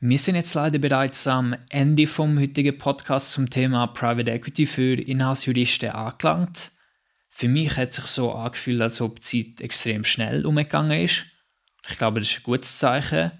[0.00, 4.94] Wir sind jetzt leider bereits am Ende vom heutigen Podcast zum Thema Private Equity für
[4.94, 6.70] Inhaltsjuristen angelangt.
[7.30, 11.24] Für mich hat sich so angefühlt, als ob die Zeit extrem schnell umgegangen ist.
[11.90, 13.32] Ich glaube, das ist ein gutes Zeichen.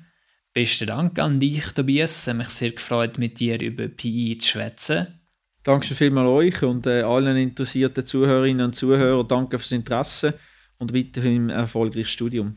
[0.52, 2.22] Besten Dank an dich, Tobias.
[2.22, 5.20] Es hat mich sehr gefreut, mit dir über PI zu schwätzen.
[5.62, 9.28] Danke vielmals euch und äh, allen interessierten Zuhörerinnen und Zuhörern.
[9.28, 10.36] Danke fürs Interesse
[10.78, 12.56] und weiterhin erfolgreiches Studium.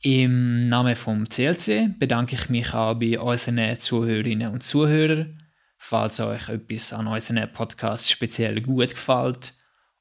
[0.00, 5.42] Im Namen vom CLC bedanke ich mich auch bei unseren Zuhörerinnen und Zuhörern.
[5.76, 9.54] Falls euch etwas an unseren Podcast speziell gut gefällt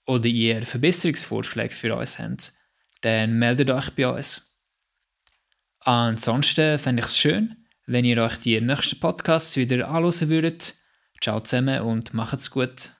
[0.05, 2.53] oder ihr Verbesserungsvorschläge für uns habt,
[3.01, 4.59] dann meldet euch bei uns.
[5.79, 10.75] Ansonsten fände ich es schön, wenn ihr euch die nächsten Podcasts wieder anhören würdet.
[11.21, 12.96] Ciao zusammen und macht's gut.